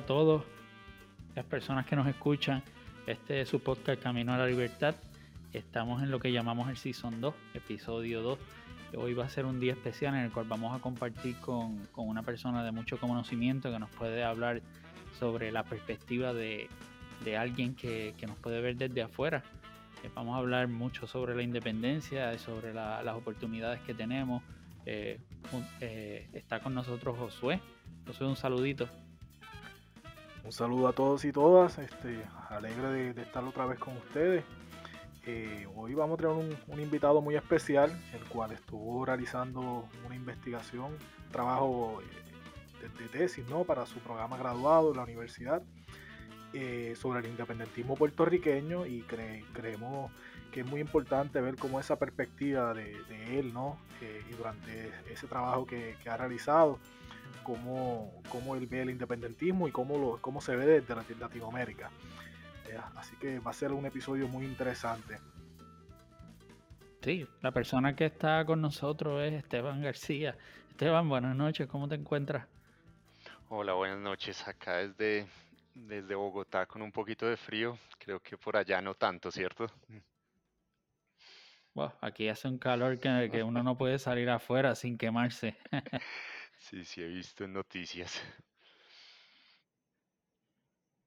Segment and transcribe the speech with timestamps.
[0.00, 0.44] A todos
[1.34, 2.62] las personas que nos escuchan.
[3.06, 4.94] Este es su podcast Camino a la Libertad.
[5.52, 8.38] Estamos en lo que llamamos el Season 2, episodio 2.
[8.96, 12.22] Hoy va a ser un día especial en el cual vamos a compartir con, una
[12.22, 14.62] persona de mucho conocimiento que nos puede hablar
[15.18, 16.70] sobre la perspectiva de,
[17.38, 19.42] alguien que, nos puede ver desde afuera.
[20.02, 24.42] Eh, vamos a hablar mucho sobre la independencia, sobre las oportunidades que tenemos.
[24.86, 25.20] Eh,
[25.82, 27.60] eh, está con nosotros Josué.
[28.06, 28.88] Josué, un saludito.
[30.42, 34.42] Un saludo a todos y todas, este, alegre de, estar otra vez con ustedes.
[35.26, 40.96] Eh, hoy vamos a tener un, invitado muy especial, el cual estuvo realizando una investigación,
[41.30, 42.00] trabajo
[42.82, 43.64] eh, de, tesis ¿no?
[43.64, 45.62] para su programa graduado en la universidad
[46.54, 50.10] eh, sobre el independentismo puertorriqueño y creemos
[50.52, 52.96] que es muy importante ver cómo esa perspectiva de,
[53.38, 53.78] él ¿no?
[54.28, 56.78] y durante ese trabajo que ha realizado
[57.50, 61.90] cómo, cómo él ve el independentismo y cómo, lo, cómo se ve desde Latinoamérica.
[62.68, 65.18] Eh, así que va a ser un episodio muy interesante.
[67.02, 70.36] Sí, la persona que está con nosotros es Esteban García.
[70.70, 72.46] Esteban, buenas noches, ¿cómo te encuentras?
[73.48, 74.46] Hola, buenas noches.
[74.46, 75.26] Acá desde,
[75.74, 77.76] desde Bogotá con un poquito de frío.
[77.98, 79.66] Creo que por allá no tanto, ¿cierto?
[82.02, 85.56] aquí hace un calor que, que uno no puede salir afuera sin quemarse.
[86.60, 88.20] Sí, sí, he visto en noticias.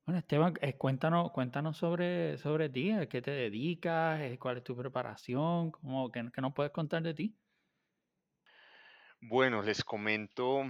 [0.05, 4.63] Bueno, Esteban, eh, cuéntanos, cuéntanos sobre, sobre ti, a qué te dedicas, eh, cuál es
[4.65, 7.33] tu preparación, cómo, qué, nos puedes contar de ti.
[9.21, 10.63] Bueno, les comento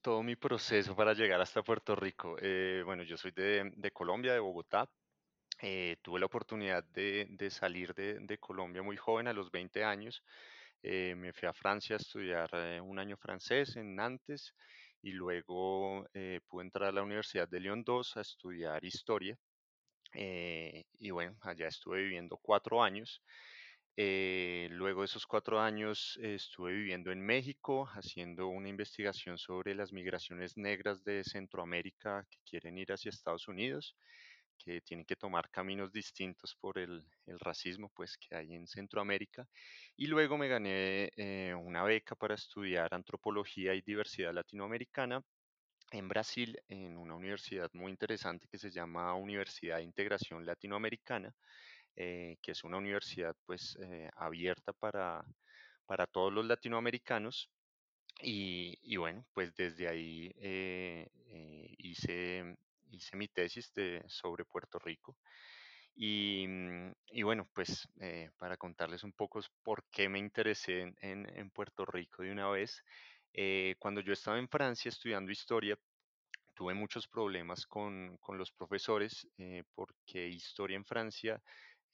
[0.00, 2.36] todo mi proceso para llegar hasta Puerto Rico.
[2.40, 4.88] Eh, bueno, yo soy de, Colombia, de Bogotá.
[6.00, 10.22] tuve la oportunidad de, salir de, de, Colombia muy joven, a los 20 años,
[10.82, 14.54] eh, me fui a Francia a estudiar eh, un año francés en Nantes
[15.02, 19.36] y luego eh, pude entrar a la Universidad de Lyon 2 a estudiar historia.
[20.14, 23.22] y bueno, allá estuve viviendo cuatro años.
[23.96, 30.56] luego de esos cuatro años estuve viviendo en México haciendo una investigación sobre las migraciones
[30.56, 33.96] negras de Centroamérica que quieren ir hacia Estados Unidos
[34.56, 37.04] que tienen que tomar caminos distintos por el,
[37.38, 39.46] racismo pues, que hay en Centroamérica.
[39.96, 45.22] Y luego me gané eh, una beca para estudiar antropología y diversidad latinoamericana
[45.92, 51.34] en Brasil, en una universidad muy interesante que se llama Universidad de Integración Latinoamericana,
[51.94, 55.24] eh, que es una universidad pues, eh, abierta para,
[55.86, 57.50] para todos los latinoamericanos.
[58.22, 60.32] Y, bueno, pues desde ahí
[61.78, 62.56] hice
[62.90, 65.16] hice mi tesis de, sobre Puerto Rico.
[65.96, 66.92] Y, mm,
[67.22, 72.32] bueno, pues eh, para contarles un poco por qué me interesé en, Puerto Rico de
[72.32, 72.82] una vez,
[73.32, 75.78] eh, cuando yo estaba en Francia estudiando historia,
[76.54, 81.42] tuve muchos problemas con, los profesores eh, porque historia en Francia,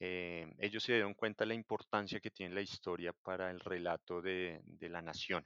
[0.00, 4.60] ellos se dieron cuenta de la importancia que tiene la historia para el relato de,
[4.64, 5.44] de la nación.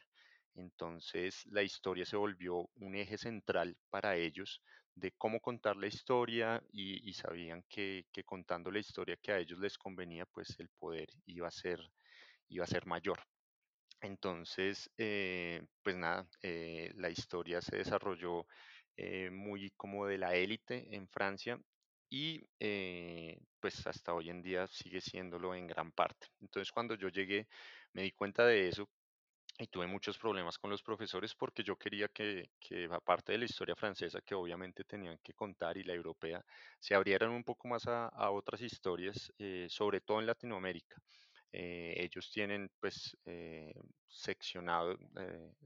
[0.54, 4.62] Entonces la historia se volvió un eje central para ellos
[4.96, 9.76] de cómo contar la historia y, sabían que, contando la historia que a ellos les
[9.78, 11.80] convenía, pues el poder iba a ser,
[12.48, 13.20] iba a ser mayor.
[14.00, 18.46] Entonces, eh, pues nada, eh, la historia se desarrolló
[18.96, 21.60] eh, muy como de la élite en Francia
[22.08, 22.40] y
[23.60, 26.28] pues hasta hoy en día sigue siéndolo en gran parte.
[26.40, 27.48] Entonces, cuando yo llegué,
[27.92, 28.88] me di cuenta de eso
[29.58, 32.50] y tuve muchos problemas con los profesores porque yo quería que,
[32.90, 36.44] aparte de la historia francesa que obviamente tenían que contar y la europea,
[36.78, 41.00] se abrieran un poco más a, otras historias, eh, sobre todo en Latinoamérica.
[41.52, 43.72] Eh, ellos tienen pues eh,
[44.06, 44.98] seccionado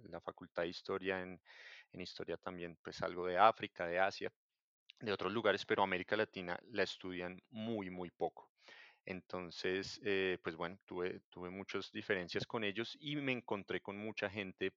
[0.08, 1.40] la facultad de historia en,
[1.92, 4.32] en historia también pues algo de África, de Asia,
[5.00, 8.49] de otros lugares, pero América Latina la estudian muy, muy poco.
[9.06, 14.28] Entonces, eh, pues bueno, tuve, tuve muchas diferencias con ellos y me encontré con mucha
[14.28, 14.72] gente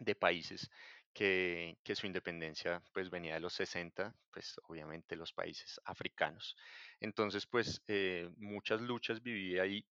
[0.00, 0.70] de países
[1.12, 6.56] que, su independencia pues venía de los 60, pues obviamente los países africanos.
[7.00, 9.86] Entonces, pues eh, muchas luchas viví ahí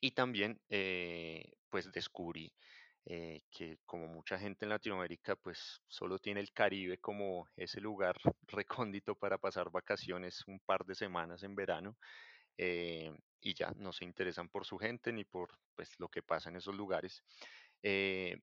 [0.00, 2.52] y también eh, pues descubrí
[3.04, 8.16] que como mucha gente en Latinoamérica pues solo tiene el Caribe como ese lugar
[8.46, 11.96] recóndito para pasar vacaciones un par de semanas en verano
[12.56, 16.50] eh, y ya no se interesan por su gente ni por pues, lo que pasa
[16.50, 17.22] en esos lugares.
[17.82, 18.40] Eh,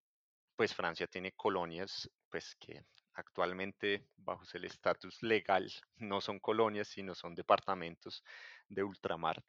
[0.56, 2.84] pues Francia tiene colonias pues que
[3.14, 8.24] actualmente bajo el estatus legal no son colonias sino son departamentos
[8.68, 9.42] de ultramar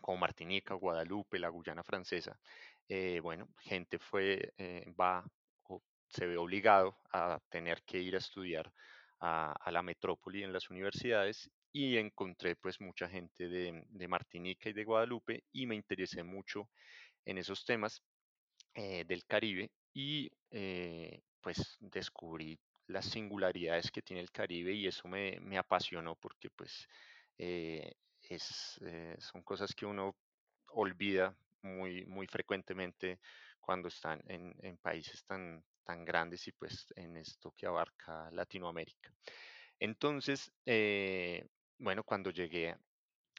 [0.00, 2.40] como Martinica, Guadalupe, la Guyana francesa.
[2.88, 4.54] Eh, bueno, gente fue,
[4.98, 5.24] va
[5.64, 8.72] o se ve obligado a tener que ir a estudiar
[9.20, 14.72] a, la metrópoli en las universidades y encontré pues mucha gente de, de Martinica y
[14.72, 16.68] de Guadalupe y me interesé mucho
[17.24, 18.02] en esos temas
[18.74, 25.08] eh, del Caribe y eh, pues descubrí las singularidades que tiene el Caribe y eso
[25.08, 26.88] me, me apasionó porque pues
[27.38, 28.80] eh, es,
[29.18, 30.16] son cosas que uno
[30.68, 33.18] olvida muy, muy frecuentemente
[33.60, 39.12] cuando están en, en, países tan, tan grandes y pues en esto que abarca Latinoamérica.
[39.78, 40.52] Entonces,
[41.80, 42.76] bueno, cuando llegué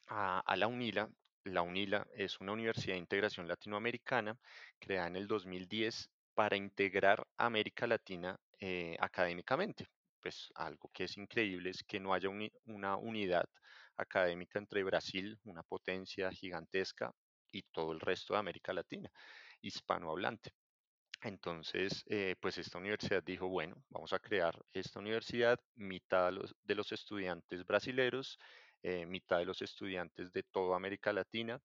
[0.08, 1.10] a, la UNILA,
[1.46, 4.38] la UNILA es una universidad de integración latinoamericana
[4.80, 9.88] creada en el 2010 para integrar América Latina eh, académicamente.
[10.22, 12.30] Pues algo que es increíble es que no haya
[12.66, 13.46] una unidad
[13.98, 17.12] académica entre Brasil, una potencia gigantesca,
[17.52, 19.10] y todo el resto de América Latina,
[19.62, 20.54] hispanohablante.
[21.24, 26.32] Entonces, eh, pues esta universidad dijo, bueno, vamos a crear esta universidad, mitad
[26.64, 28.40] de los, estudiantes brasileros
[28.82, 31.62] eh, mitad de los estudiantes de toda América Latina,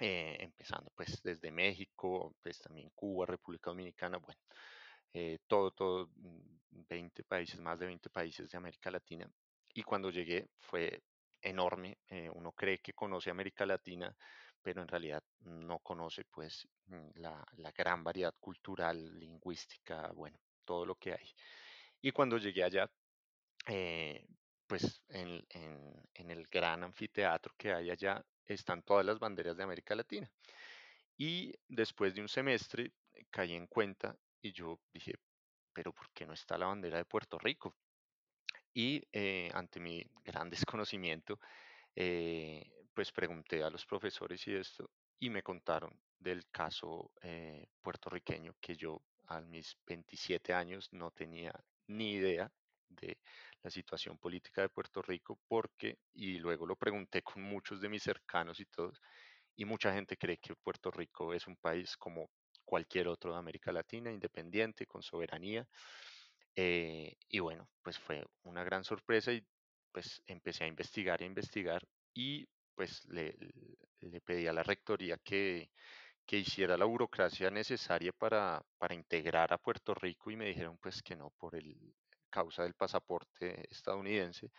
[0.00, 4.40] eh, empezando pues desde México, pues también Cuba, República Dominicana, bueno,
[5.46, 9.30] todo, todo, 20 mm, países, más de 20 países de América Latina.
[9.74, 11.04] Y cuando llegué fue
[11.40, 11.98] enorme,
[12.34, 14.12] uno cree que conoce América Latina,
[14.62, 20.86] pero en realidad no conoce pues mm, la, la gran variedad cultural, lingüística, bueno, todo
[20.86, 21.34] lo que hay.
[22.00, 22.90] Y cuando llegué allá,
[23.66, 24.26] eh,
[24.66, 25.44] pues en,
[26.14, 30.30] el gran anfiteatro que hay allá están todas las banderas de América Latina.
[31.16, 35.14] Y después de un semestre eh, caí en cuenta y yo dije,
[35.72, 37.76] pero ¿por qué no está la bandera de Puerto Rico?
[38.74, 40.50] Y eh, ante mi gran
[40.80, 41.38] desconocimiento,
[42.94, 47.12] pues pregunté a los profesores y esto, y me contaron del caso
[47.80, 51.52] puertorriqueño que yo a mis 27 años no tenía
[51.88, 52.50] ni idea
[52.88, 53.18] de
[53.62, 58.02] la situación política de Puerto Rico porque, y luego lo pregunté con muchos de mis
[58.02, 59.00] cercanos y todos,
[59.56, 62.30] y mucha gente cree que Puerto Rico es un país como
[62.64, 65.66] cualquier otro de América Latina, independiente, con soberanía.
[66.56, 69.44] Eh, y bueno, pues fue una gran sorpresa y
[69.92, 72.46] pues empecé a investigar y a investigar y
[72.82, 73.36] pues le,
[74.00, 75.70] le pedí a la rectoría que,
[76.26, 81.00] que hiciera la burocracia necesaria para, para integrar a Puerto Rico y me dijeron pues
[81.00, 81.76] que no por el,
[82.28, 84.50] causa del pasaporte estadounidense,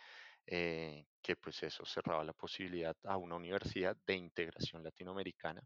[0.46, 5.62] eh, que pues eso cerraba la posibilidad a una universidad de integración latinoamericana,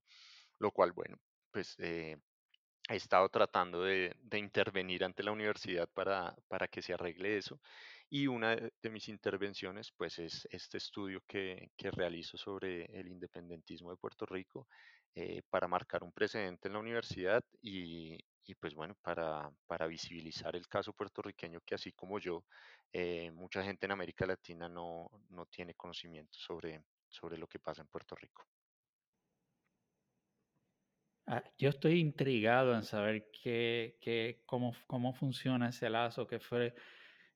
[0.58, 1.16] lo cual, bueno,
[1.52, 2.16] pues eh,
[2.88, 7.60] he estado tratando de, intervenir ante la universidad para, para, que se arregle eso.
[8.10, 13.90] Y una de, mis intervenciones, pues, es este estudio que, que, realizo sobre el independentismo
[13.90, 14.66] de Puerto Rico
[15.14, 18.16] eh, para marcar un precedente en la universidad y,
[18.46, 22.44] y pues bueno, para, para, visibilizar el caso puertorriqueño que así como yo,
[22.92, 27.82] eh, mucha gente en América Latina no, no tiene conocimiento sobre, sobre lo que pasa
[27.82, 28.46] en Puerto Rico.
[31.26, 36.74] Ah, yo estoy intrigado en saber qué, qué, cómo, cómo funciona ese lazo, que fue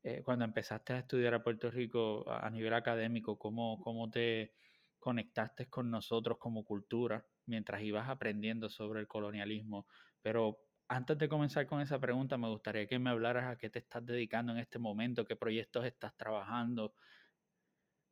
[0.02, 4.54] eh, cuando empezaste a estudiar a Puerto Rico a nivel académico, cómo, cómo te
[4.98, 9.86] conectaste con nosotros como cultura mientras ibas aprendiendo sobre el colonialismo.
[10.20, 13.80] Pero antes de comenzar con esa pregunta, me gustaría que me hablaras a qué te
[13.80, 16.94] estás dedicando en este momento, qué proyectos estás trabajando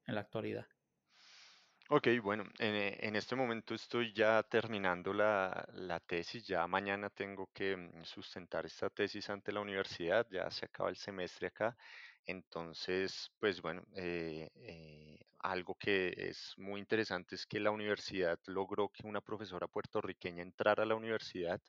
[0.07, 0.67] en la actualidad.
[1.93, 7.49] Ok, bueno, en, en este momento estoy ya terminando la, la tesis, ya mañana tengo
[7.53, 11.77] que mm, sustentar esta tesis ante la universidad, ya se acaba el semestre acá,
[12.25, 18.89] entonces, pues bueno, eh, eh, algo que es muy interesante es que la universidad logró
[18.91, 21.61] que una profesora puertorriqueña entrara a la universidad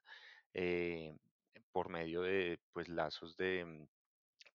[0.53, 1.17] eh,
[1.71, 3.87] por medio de pues lazos de mm,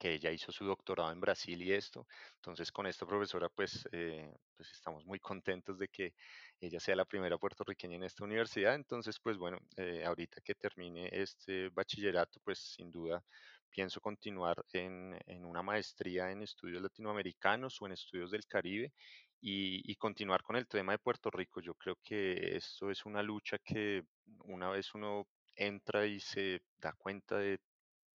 [0.07, 2.07] que ella hizo su doctorado en Brasil y esto.
[2.37, 6.15] Entonces con esta profesora pues, eh, pues estamos muy contentos de que
[6.61, 8.75] ella sea la primera puertorriqueña en esta universidad.
[8.77, 13.21] Entonces pues bueno, eh, ahorita que termine este bachillerato pues sin duda
[13.69, 18.93] pienso continuar en, en, una maestría en estudios latinoamericanos o en estudios del Caribe
[19.41, 21.61] y, y, continuar con el tema de Puerto Rico.
[21.61, 24.05] Yo creo que esto es una lucha que
[24.45, 27.59] una vez uno entra y se da cuenta de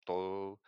[0.04, 0.60] todo,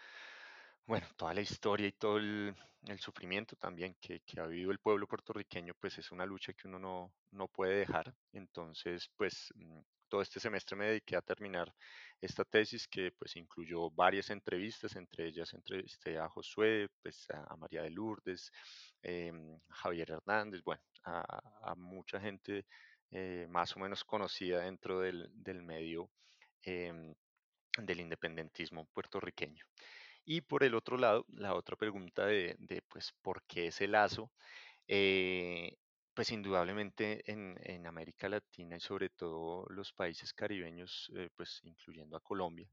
[0.86, 2.54] bueno, toda la historia y todo el,
[2.98, 7.14] sufrimiento también que, ha vivido el pueblo puertorriqueño, pues es una lucha que uno no,
[7.32, 8.14] no puede dejar.
[8.32, 11.74] Entonces, pues mm, todo este semestre me dediqué a terminar
[12.20, 17.82] esta tesis que pues incluyó varias entrevistas, entre ellas entrevisté a Josué, pues a, María
[17.82, 18.50] de Lourdes,
[19.02, 19.32] eh,
[19.70, 22.66] Javier Hernández, bueno, a, mucha gente
[23.10, 26.10] eh, más o menos conocida dentro del, del medio
[26.64, 27.14] Em,
[27.76, 29.64] del independentismo puertorriqueño.
[30.24, 32.56] Y por el otro lado, la otra pregunta de,
[32.88, 34.30] pues, ¿por qué ese lazo?
[34.88, 35.76] Eh,
[36.14, 42.16] pues indudablemente en, en América Latina y sobre todo los países caribeños, eh, pues incluyendo
[42.16, 42.68] a Colombia,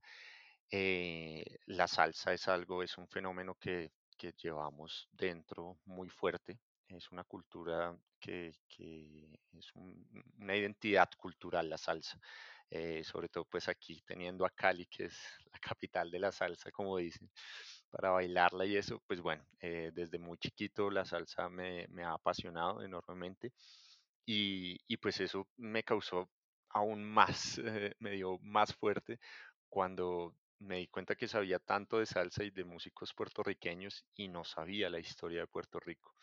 [0.72, 6.60] eh, la salsa es algo, es un fenómeno que, que llevamos dentro muy fuerte.
[6.96, 10.06] Es una cultura que, que es un-
[10.40, 12.20] una identidad cultural, la salsa.
[12.70, 15.18] Eh, sobre todo pues aquí teniendo a Cali, que es
[15.52, 17.30] la capital de la salsa, como dicen,
[17.90, 22.14] para bailarla y eso, pues bueno, eh, desde muy chiquito la salsa me, me ha
[22.14, 23.52] apasionado enormemente
[24.26, 26.30] y, y pues eso me causó
[26.70, 29.20] aún más, eh, me dio más fuerte
[29.70, 34.44] cuando me di cuenta que sabía tanto de salsa y de músicos puertorriqueños y no
[34.46, 36.14] sabía la historia de Puerto Rico.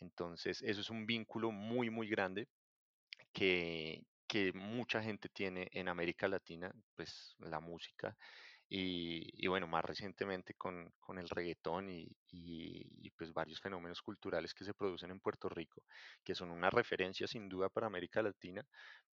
[0.00, 2.48] Entonces, eso es un vínculo muy, muy grande
[3.32, 8.16] que, que mucha gente tiene en América Latina, pues la música.
[8.68, 14.54] Y, y bueno, más recientemente con, con el reggaetón y, y- pues varios fenómenos culturales
[14.54, 15.82] que se producen en Puerto Rico,
[16.24, 18.66] que son una referencia sin duda para América Latina,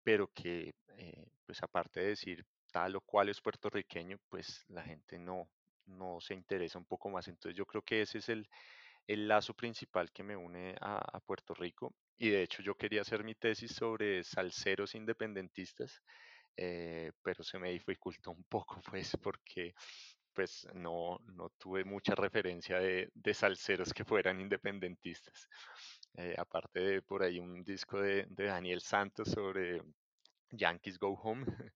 [0.04, 5.20] pero que eh, pues aparte de decir tal o cual es puertorriqueño, pues la gente
[5.20, 5.50] no,
[5.86, 7.28] no se interesa un poco más.
[7.28, 8.48] Entonces yo creo que ese es el,
[9.10, 11.96] el lazo principal que me une a, Puerto Rico.
[12.20, 16.04] Y de hecho yo quería hacer mi tesis sobre salseros independentistas,
[16.56, 19.74] eh, pero se me dificultó un poco, pues, porque
[20.32, 25.50] pues no, no tuve mucha referencia de, de salseros que fueran independentistas.
[26.14, 29.82] Eh, aparte de por ahí un disco de, de Daniel Santos sobre
[30.52, 31.46] Yankees Go Home,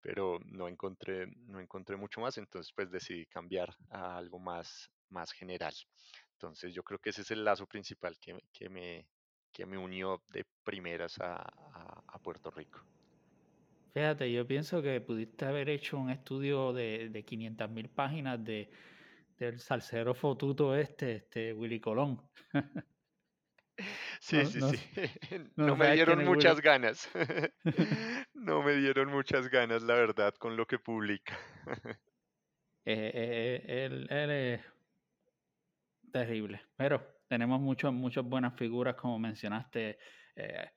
[0.00, 5.30] pero no encontré, no encontré mucho más, entonces pues decidí cambiar a algo más, más
[5.32, 5.74] general.
[6.40, 9.08] Entonces yo creo que ese es el lazo principal que, me- que me,
[9.52, 12.80] que me unió de primeras a, a- a Puerto Rico.
[13.92, 18.70] Fíjate, yo pienso que pudiste haber hecho un estudio de, de 500 mil páginas de,
[19.38, 22.20] del salsero fotuto este, este Willy Colón.
[24.20, 24.76] Sí, No, sí, no, sí.
[25.56, 26.62] no No me dieron muchas Willy.
[26.62, 27.08] ganas.
[28.34, 31.38] No me dieron muchas ganas, la verdad, con lo que publica.
[32.84, 34.60] Eh, eh, él, él es
[36.10, 39.98] terrible, pero tenemos muchas muchas buenas figuras, como mencionaste,
[40.36, 40.70] eh,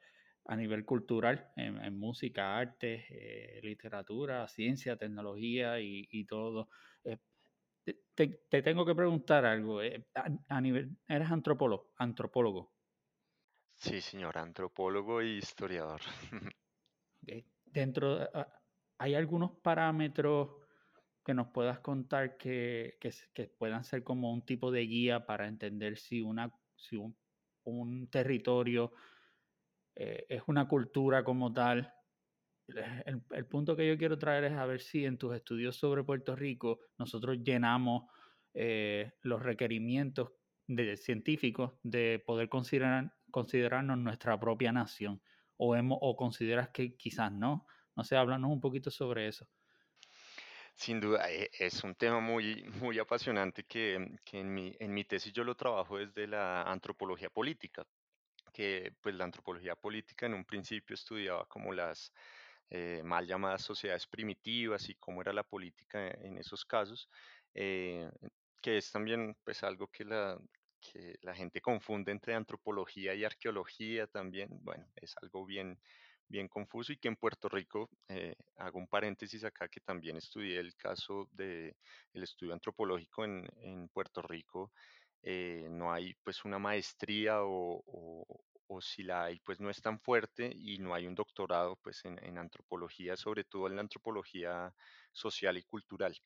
[0.46, 3.06] a nivel cultural, en, en música, arte,
[3.58, 6.70] eh, literatura, ciencia, tecnología y, y todo.
[7.04, 7.18] Eh,
[7.86, 9.82] te, te- te tengo que preguntar algo.
[9.82, 9.88] a,
[10.50, 11.94] a nivel, ¿eres antropólogo?
[11.98, 12.74] Antropólogo.
[13.76, 16.02] Sí, señor, antropólogo y historiador.
[17.22, 17.46] ¿ok?
[17.66, 18.30] Dentro, de-
[18.98, 20.63] ¿hay algunos parámetros
[21.24, 25.98] que nos puedas contar que, que, puedan ser como un tipo de guía para entender
[25.98, 28.94] si, una, si un, territorio
[29.96, 31.94] eh, es una cultura como tal?
[32.68, 36.04] El, el punto que yo quiero traer es a ver si en tus estudios sobre
[36.04, 38.06] Puerto Rico nosotros llenamos
[38.56, 40.32] eh, los requerimientos
[40.68, 45.22] de científicos de poder considerar, considerarnos nuestra propia nación
[45.58, 47.66] o, hemos, o consideras que quizás no.
[47.96, 49.48] No sé, háblanos un poquito sobre eso.
[50.76, 55.06] Sin duda, e- es un tema muy, muy apasionante que, que en mi, en mi
[55.06, 57.86] tesis yo lo trabajo desde la antropología política,
[58.54, 62.14] que pues la antropología política en un principio estudiaba como las
[62.70, 67.10] eh, mal llamadas sociedades primitivas y cómo era la política en esos casos,
[67.54, 68.10] eh,
[68.62, 70.40] que es también pues algo que la,
[70.80, 75.80] que la gente confunde entre antropología y arqueología también, bueno, es algo bien,
[76.28, 80.60] bien confuso y que en Puerto Rico, eh, hago un paréntesis acá que también estudié
[80.60, 81.78] el caso de
[82.14, 84.72] el estudio antropológico en, en Puerto Rico,
[85.22, 90.00] eh, no hay pues una maestría o, o- si la hay pues no es tan
[90.00, 94.74] fuerte y no hay un doctorado pues en, en antropología, sobre todo en la antropología
[95.12, 96.18] social y cultural.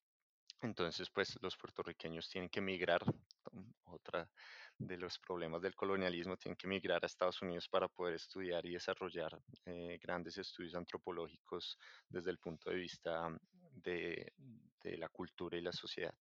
[0.61, 3.01] Entonces, pues los puertorriqueños tienen que migrar,
[3.51, 4.31] um, otra
[4.77, 8.74] de los problemas del colonialismo, tienen que migrar a Estados Unidos para poder estudiar y
[8.74, 11.77] desarrollar eh, grandes estudios antropológicos
[12.10, 13.29] desde el punto de vista
[13.74, 14.34] de,
[14.84, 16.13] de la cultura y la sociedad.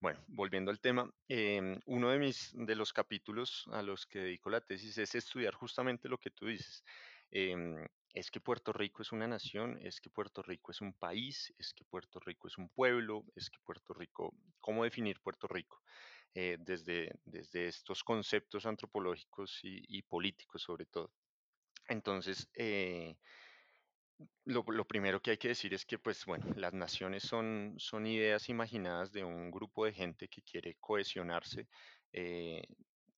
[0.00, 4.48] Bueno, volviendo al tema, em, uno de mis de los capítulos a los que dedico
[4.48, 6.82] la tesis es estudiar justamente lo que tú dices.
[7.30, 11.52] Em, es que Puerto Rico es una nación, es que Puerto Rico es un país,
[11.58, 15.82] es que Puerto Rico es un pueblo, es que Puerto Rico, ¿cómo definir Puerto Rico?
[16.34, 21.10] Eh, desde, desde estos conceptos antropológicos y, políticos sobre todo.
[21.88, 23.16] Entonces, eh,
[24.44, 28.06] lo, lo primero que hay que decir es que, pues bueno, las naciones son, son
[28.06, 31.66] ideas imaginadas de un grupo de gente que quiere cohesionarse,
[32.12, 32.62] eh,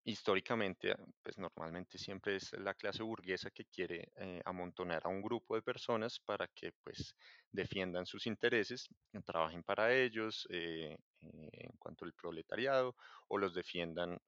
[0.04, 5.54] históricamente, pues normalmente siempre es la clase burguesa que quiere eh, amontonar a un grupo
[5.54, 7.14] de personas para que pues
[7.52, 8.88] defiendan sus intereses,
[9.24, 12.96] trabajen para ellos eh, eh, en cuanto al proletariado
[13.28, 14.18] o los defiendan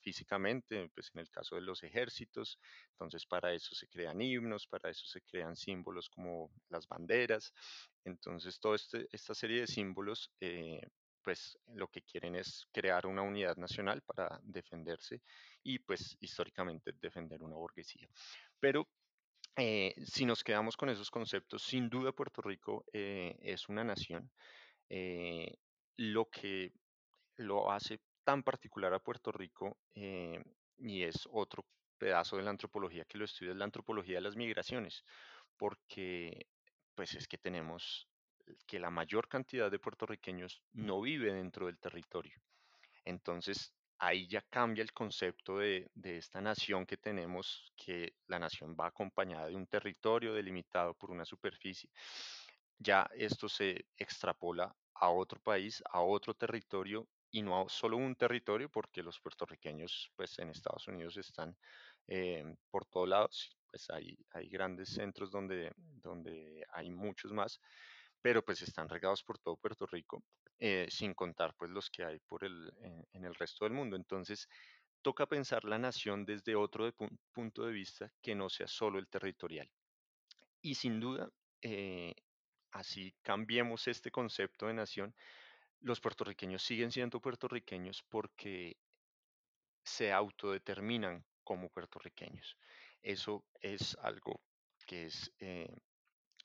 [0.00, 2.58] físicamente, pues en el caso de los ejércitos,
[2.92, 7.52] entonces para eso se crean himnos, para eso se crean símbolos como las banderas,
[8.04, 10.30] entonces toda este, esta serie de símbolos
[11.22, 15.22] pues lo que quieren es crear una unidad nacional para defenderse
[15.62, 18.08] y pues históricamente defender una burguesía.
[18.60, 18.88] Pero
[19.56, 24.30] eh, si nos quedamos con esos conceptos, sin duda Puerto Rico eh, es una nación.
[24.88, 25.56] Eh,
[25.96, 26.72] lo que
[27.36, 31.64] lo hace tan particular a Puerto Rico y es otro
[31.98, 35.04] pedazo de la antropología que lo estudia, es la antropología de las migraciones,
[35.56, 36.46] porque
[36.94, 38.08] pues es que tenemos
[38.66, 42.40] que la mayor cantidad de puertorriqueños no vive dentro del territorio.
[43.04, 43.72] Entonces,
[44.02, 49.46] ahí ya cambia el concepto de, esta nación que tenemos, que la nación va acompañada
[49.46, 51.88] de un territorio delimitado por una superficie.
[52.78, 58.68] Ya esto se extrapola a otro país, a otro territorio y no solo un territorio,
[58.68, 61.56] porque los puertorriqueños pues en Estados Unidos están
[62.08, 67.60] eh, por todos lados, pues hay, hay grandes centros donde, donde hay muchos más,
[68.22, 70.22] pero pues están regados por todo Puerto Rico,
[70.58, 72.72] eh, sin contar pues los que hay por el,
[73.12, 73.96] en, el resto del mundo.
[73.96, 74.48] Entonces,
[75.02, 76.90] toca pensar la nación desde otro
[77.32, 79.68] punto de vista que no sea solo el territorial.
[80.62, 81.28] Y sin duda,
[81.60, 82.14] eh,
[82.70, 85.14] así cambiemos este concepto de nación,
[85.80, 88.76] los puertorriqueños siguen siendo puertorriqueños porque
[89.84, 92.56] se autodeterminan como puertorriqueños.
[93.02, 94.40] Eso es algo
[94.86, 95.74] que es eh,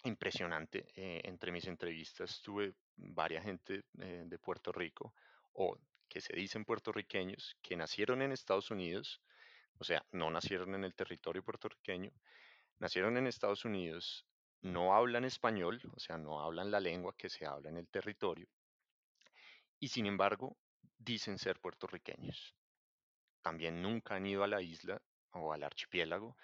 [0.07, 0.87] impresionante.
[0.95, 5.13] Eh, entre mis entrevistas tuve varias gente eh, de Puerto Rico
[5.53, 9.21] o que se dicen puertorriqueños que nacieron en Estados Unidos,
[9.77, 12.11] o sea, no nacieron en el territorio puertorriqueño,
[12.79, 14.25] nacieron en Estados Unidos,
[14.61, 18.47] no hablan español, o sea, no hablan la lengua que se habla en el territorio,
[19.79, 20.57] y sin embargo
[20.97, 22.55] dicen ser puertorriqueños.
[23.41, 26.35] También nunca han ido a la isla o al archipiélago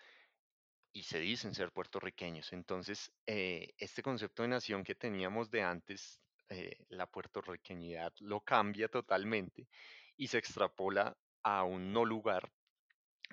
[0.93, 2.53] y se dicen ser puertorriqueños.
[2.53, 8.88] Entonces, eh, este concepto de nación que teníamos de antes, eh, la puertorriqueñidad lo cambia
[8.88, 9.67] totalmente
[10.15, 12.51] y se extrapola a un no lugar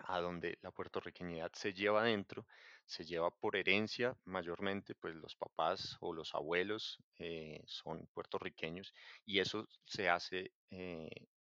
[0.04, 2.46] a donde la puertorriqueñidad se lleva adentro,
[2.86, 8.94] se lleva por herencia mayormente, pues los papás o los abuelos eh, son puertorriqueños
[9.26, 10.52] y eso se hace,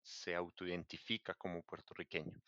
[0.01, 2.43] se autoidentifica como puertorriqueño.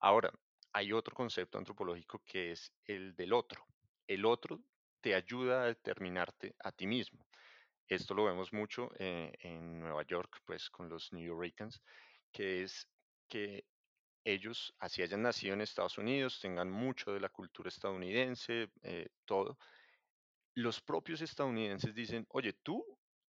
[0.00, 0.32] Ahora,
[0.72, 3.66] hay otro concepto antropológico que es el del otro.
[4.06, 4.60] El otro
[5.00, 7.26] te ayuda a determinarte a ti mismo.
[7.88, 11.82] Esto lo vemos mucho eh, en Nueva York, pues con los New Yorkers,
[12.30, 12.88] que es
[13.28, 13.64] que
[14.24, 19.58] ellos, así hayan nacido en Estados Unidos, tengan mucho de la cultura estadounidense, eh, todo,
[20.54, 22.84] los propios estadounidenses dicen, oye, tú,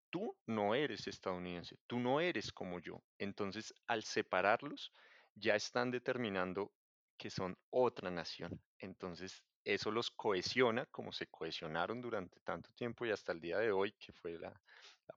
[0.09, 3.01] tú no eres estadounidense, tú no eres como yo.
[3.17, 4.91] Entonces, al separarlos,
[5.35, 6.71] ya están determinando
[7.19, 8.59] que son otra nación.
[8.79, 13.71] Entonces, eso los cohesiona como se cohesionaron durante tanto tiempo y hasta el día de
[13.71, 14.59] hoy, que fue la,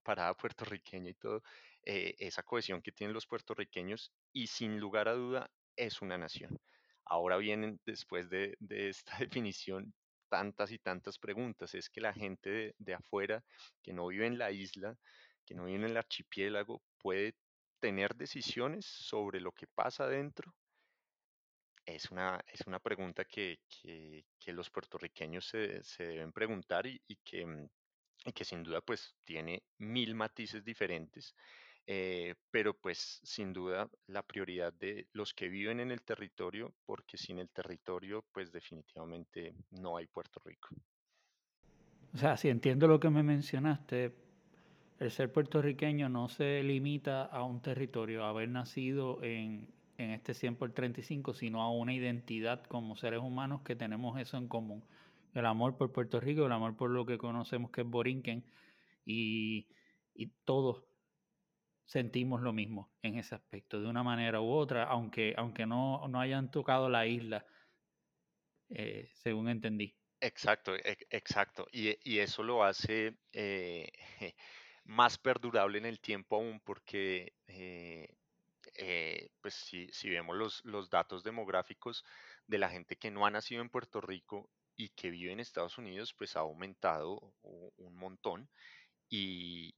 [0.02, 0.34] parada
[0.80, 1.42] puertorriqueña y todo,
[1.84, 6.58] eh, esa cohesión que tienen los puertorriqueños y sin lugar a duda es una nación.
[7.04, 9.94] Ahora vienen, después de, esta definición,
[10.28, 11.74] tantas y tantas preguntas.
[11.74, 13.44] Es que la gente de, de afuera,
[13.80, 14.98] que no vive en la isla,
[15.46, 17.36] que no vive en el archipiélago, puede
[17.78, 20.52] tener decisiones sobre lo que pasa adentro
[21.86, 23.58] es una, es una pregunta que,
[24.46, 27.68] los puertorriqueños se, deben preguntar y, que, mm,
[28.26, 31.34] y, que, sin duda pues tiene mil matices diferentes,
[31.86, 37.16] eh, pero pues sin duda la prioridad de los que viven en el territorio, porque
[37.16, 40.68] sin el territorio pues definitivamente no hay Puerto Rico.
[42.14, 44.14] O sea, si entiendo lo que me mencionaste,
[44.98, 49.66] el ser puertorriqueño no se limita a un territorio, haber nacido en,
[50.02, 54.36] en este 100 por 35, sino a una identidad como seres humanos que tenemos eso
[54.36, 54.84] en común.
[55.34, 58.44] El amor por Puerto Rico, el amor por lo que conocemos que es Borinquen
[59.06, 59.66] y,
[60.14, 60.84] y todos
[61.84, 66.20] sentimos lo mismo en ese aspecto, de una manera u otra, aunque, aunque no, no
[66.20, 67.44] hayan tocado la isla,
[68.70, 69.94] eh, según entendí.
[70.20, 71.66] Exacto, e, exacto.
[71.72, 73.90] Y, y eso lo hace eh,
[74.84, 78.08] más perdurable en el tiempo aún porque eh,
[78.74, 82.04] eh, pues si, vemos los, datos demográficos
[82.46, 85.78] de la gente que no ha nacido en Puerto Rico y que vive en Estados
[85.78, 88.48] Unidos, pues ha aumentado un montón.
[89.08, 89.74] Y,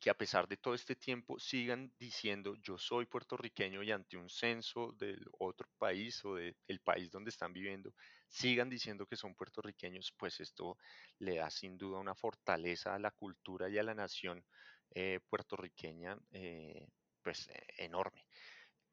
[0.00, 4.28] que a pesar de todo este tiempo sigan diciendo yo soy puertorriqueño y ante un
[4.28, 7.94] censo del otro país o del país donde están viviendo,
[8.28, 10.76] sigan diciendo que son puertorriqueños, pues esto
[11.20, 14.44] le da sin duda una fortaleza a la cultura y a la nación
[14.90, 16.88] eh, puertorriqueña, eh,
[17.22, 18.25] pues enorme.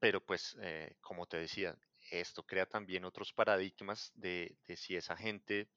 [0.03, 1.77] Pero pues, eh, como te decía,
[2.11, 5.69] esto crea también otros paradigmas de, si esa gente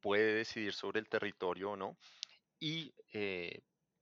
[0.00, 1.96] puede decidir sobre el territorio o no.
[2.60, 2.92] Y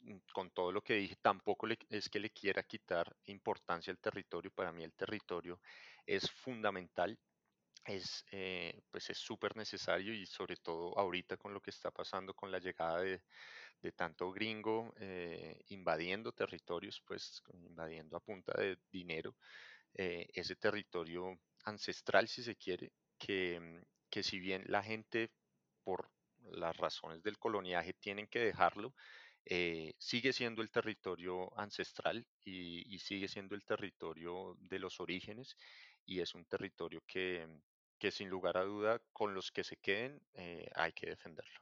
[0.06, 4.50] Mm, con todo lo que dije, tampoco es que le quiera quitar importancia al territorio.
[4.52, 5.60] Para mí el territorio
[6.06, 7.18] es fundamental,
[7.84, 12.34] es eh, pues es súper necesario y sobre todo ahorita con lo que está pasando
[12.34, 13.22] con la llegada de,
[13.92, 19.36] tanto gringo eh, invadiendo territorios, pues invadiendo a punta de dinero,
[19.94, 25.30] eh, ese territorio ancestral, si se quiere, que, mm, que si bien la gente
[25.84, 26.10] por
[26.50, 28.94] las razones del coloniaje tienen que dejarlo,
[29.44, 35.56] eh, sigue siendo el territorio ancestral y, sigue siendo el territorio de los orígenes
[36.04, 37.46] y es un territorio que,
[38.10, 40.20] sin lugar a duda con los que se queden
[40.74, 41.60] hay que defenderlo.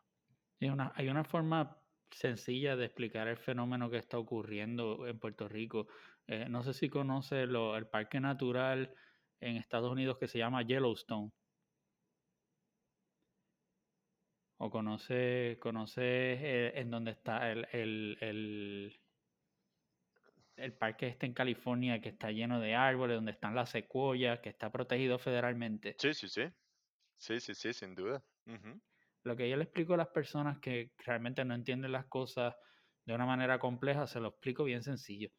[0.60, 1.83] Una, hay una forma
[2.14, 5.88] sencilla de explicar el fenómeno que está ocurriendo en Puerto Rico.
[6.26, 8.94] Eh, no sé si conoce el parque natural
[9.40, 11.30] en Estados Unidos que se llama Yellowstone.
[14.58, 18.98] o conoces conoce eh, en dónde está el, el,
[20.56, 24.48] el, parque este en California que está lleno de árboles, donde están las secuoyas, que
[24.48, 25.96] está protegido federalmente.
[25.98, 26.44] Sí, sí, sí.
[27.16, 28.22] Sí, sí, sí, sin duda.
[29.24, 32.54] Lo que yo le explico a las personas que realmente no entienden las cosas
[33.04, 35.30] de una manera compleja, se lo explico bien sencillo.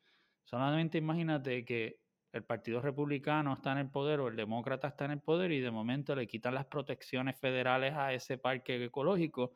[0.43, 1.99] Solamente imagínate que
[2.31, 5.61] el Partido Republicano está en el poder o el Demócrata está en el poder y
[5.61, 9.53] de momento le quitan las protecciones federales a ese parque ecológico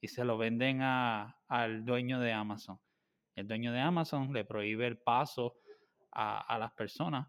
[0.00, 2.78] y se lo venden al dueño de Amazon.
[3.34, 5.56] El dueño de Amazon le prohíbe el paso
[6.12, 7.28] a, las personas,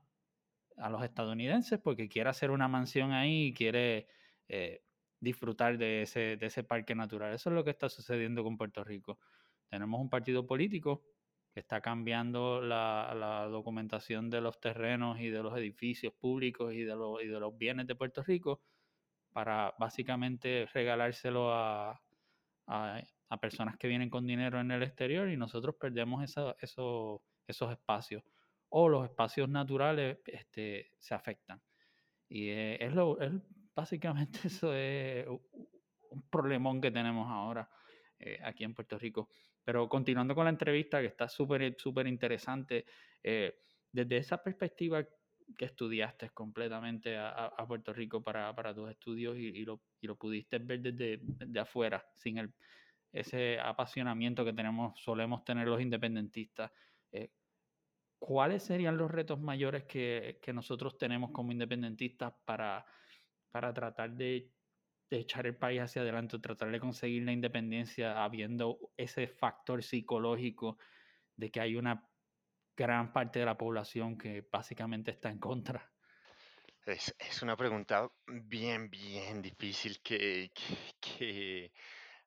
[0.78, 4.08] a los estadounidenses, porque quiere hacer una mansión ahí y quiere
[4.48, 4.84] eh,
[5.22, 7.34] disfrutar de ese, de ese parque natural.
[7.34, 9.20] Eso es lo que está sucediendo con Puerto Rico.
[9.70, 11.04] Tenemos un partido político
[11.54, 16.96] que está cambiando la, documentación de los terrenos y de los edificios públicos y de,
[16.96, 18.62] los, y de los bienes de Puerto Rico
[19.32, 22.02] para básicamente regalárselo a,
[22.68, 28.24] a, personas que vienen con dinero en el exterior y nosotros perdemos esa, esos espacios
[28.70, 31.62] o los espacios naturales este, se afectan.
[32.30, 33.32] Y es, lo, es
[33.76, 37.70] básicamente eso es un problemón que tenemos ahora
[38.20, 39.30] eh, aquí en Puerto Rico.
[39.64, 42.86] Pero continuando con la entrevista, que está súper, súper interesante,
[43.24, 43.60] eh,
[43.92, 45.06] desde esa perspectiva
[45.58, 49.82] que estudiaste completamente a, Puerto Rico para, tus estudios y, lo,
[50.18, 52.54] pudiste ver desde, afuera, sin el,
[53.12, 56.72] ese apasionamiento que tenemos, solemos tener los independentistas.
[57.12, 57.30] Eh,
[58.20, 62.86] ¿Cuáles serían los retos mayores que, nosotros tenemos como independentistas para,
[63.52, 64.52] para tratar de
[65.10, 70.78] echar el país hacia adelante, tratar de conseguir la independencia, habiendo ese factor psicológico
[71.36, 72.08] de que hay una
[72.76, 75.92] gran parte de la población que básicamente está en contra?
[76.86, 80.52] Es, una pregunta bien, bien difícil que,
[81.00, 81.72] que,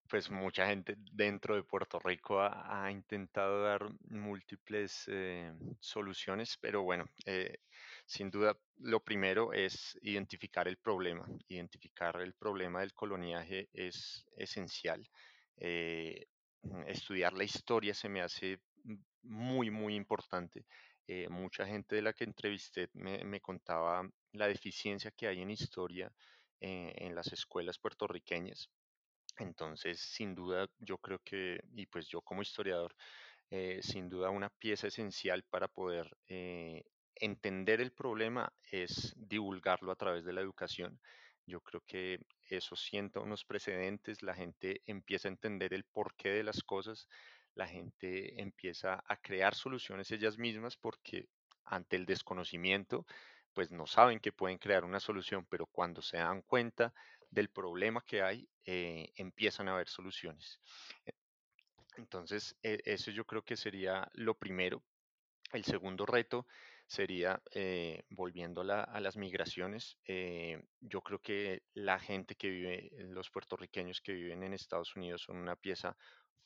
[0.09, 7.05] pues mucha gente dentro de Puerto Rico ha, intentado dar múltiples eh, soluciones, pero bueno,
[7.27, 7.59] eh,
[8.07, 11.27] sin duda, lo primero es identificar el problema.
[11.49, 15.09] Identificar el problema del coloniaje es esencial.
[15.57, 16.27] Eh,
[16.87, 18.61] estudiar la historia se me hace
[19.23, 20.67] muy, muy importante.
[21.07, 26.13] Eh, mucha gente de la que entrevisté me, contaba la deficiencia que hay en historia
[26.61, 28.71] eh, en las escuelas puertorriqueñas.
[29.39, 32.95] Entonces, sin duda, yo creo que, y pues yo como historiador,
[33.83, 36.11] sin duda una pieza esencial para poder
[37.17, 41.01] entender el problema es divulgarlo a través de la educación.
[41.47, 46.43] Yo creo que eso sienta unos precedentes, la gente empieza a entender el porqué de
[46.43, 47.09] las cosas,
[47.55, 51.29] la gente empieza a crear soluciones ellas mismas porque
[51.65, 53.07] ante el desconocimiento,
[53.53, 56.93] pues no saben que pueden crear una solución, pero cuando se dan cuenta
[57.31, 60.61] del problema que hay, eh, empiezan a haber soluciones.
[61.97, 64.83] Entonces, e, eso yo creo que sería lo primero.
[65.53, 66.47] El segundo reto
[66.95, 73.31] sería, eh, volviendo a, las migraciones, eh, yo creo que la gente que vive, los
[73.31, 75.97] puertorriqueños que viven en Estados Unidos son una pieza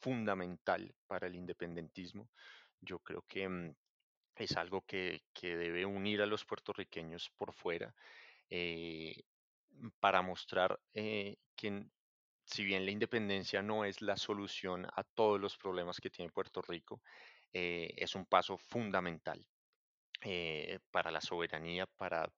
[0.00, 2.30] fundamental para el independentismo.
[2.80, 3.74] Yo creo que mm,
[4.36, 7.94] es algo que, debe unir a los puertorriqueños por fuera
[8.48, 9.14] eh,
[10.00, 11.86] para mostrar que
[12.46, 16.62] si bien la independencia no es la solución a todos los problemas que tiene Puerto
[16.62, 17.02] Rico,
[17.52, 19.44] eh, es un paso fundamental
[20.20, 22.30] eh, para la soberanía, para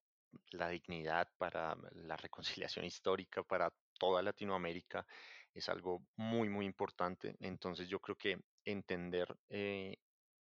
[0.52, 5.06] la dignidad, para la reconciliación histórica, para toda Latinoamérica.
[5.54, 7.34] Es algo muy, muy importante.
[7.40, 9.96] Entonces yo creo que entender eh,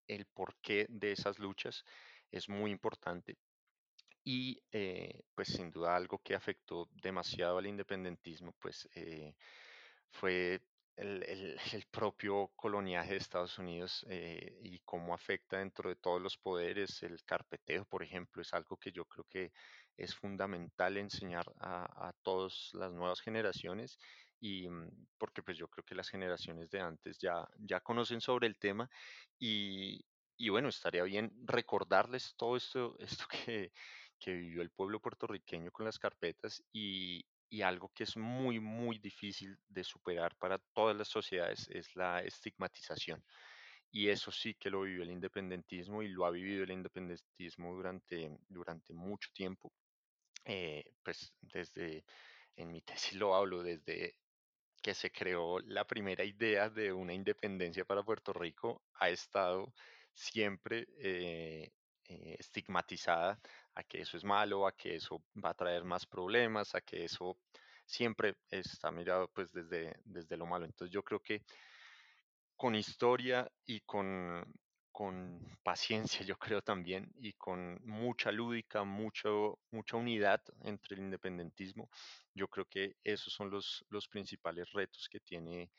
[0.06, 1.84] el porqué de esas luchas
[2.30, 3.36] es muy importante
[4.22, 8.88] y eh, pues sin duda algo que afectó demasiado al independentismo, pues
[10.10, 10.60] fue
[11.74, 17.02] el, propio coloniaje de Estados Unidos eh, y cómo afecta dentro de todos los poderes.
[17.02, 19.52] El carpeteo, por ejemplo, es algo que yo creo que
[19.96, 23.98] es fundamental enseñar a, a todas las nuevas generaciones
[24.40, 28.46] y mm, porque pues yo creo que las generaciones de antes ya, ya conocen sobre
[28.46, 28.90] el tema
[29.38, 30.04] y,
[30.36, 33.72] y bueno, estaría bien recordarles todo esto, esto que,
[34.18, 38.98] que vivió el pueblo puertorriqueño con las carpetas y, y algo que es muy, muy
[38.98, 43.22] difícil de superar para todas las sociedades es la estigmatización.
[43.90, 48.30] Y eso sí que lo vivió el independentismo y lo ha vivido el independentismo durante,
[48.48, 49.72] durante mucho tiempo.
[50.44, 52.04] Eh, pues desde,
[52.54, 54.14] en mi tesis lo hablo, desde
[54.80, 59.74] que se creó la primera idea de una independencia para Puerto Rico, ha estado
[60.14, 61.72] siempre eh,
[62.04, 63.40] eh, estigmatizada
[63.74, 67.04] a que eso es malo, a que eso va a traer más problemas, a que
[67.04, 67.38] eso
[67.86, 70.64] siempre está mirado pues desde, desde lo malo.
[70.64, 71.42] Entonces yo creo que
[72.56, 74.44] con historia y con,
[74.92, 81.88] con paciencia, yo creo también, y con mucha lúdica, mucho, mucha unidad entre el independentismo.
[82.34, 85.70] Yo creo que esos son los, los principales retos que tiene,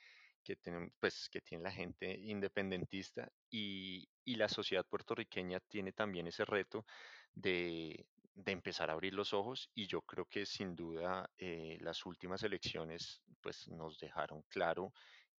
[0.44, 6.28] que tienen, pues, que tiene la gente independentista y, y la sociedad puertorriqueña tiene también
[6.28, 6.86] ese reto
[7.34, 8.06] de,
[8.46, 13.22] empezar a abrir los ojos y yo creo que sin duda eh, las últimas elecciones
[13.40, 14.94] pues nos dejaron claro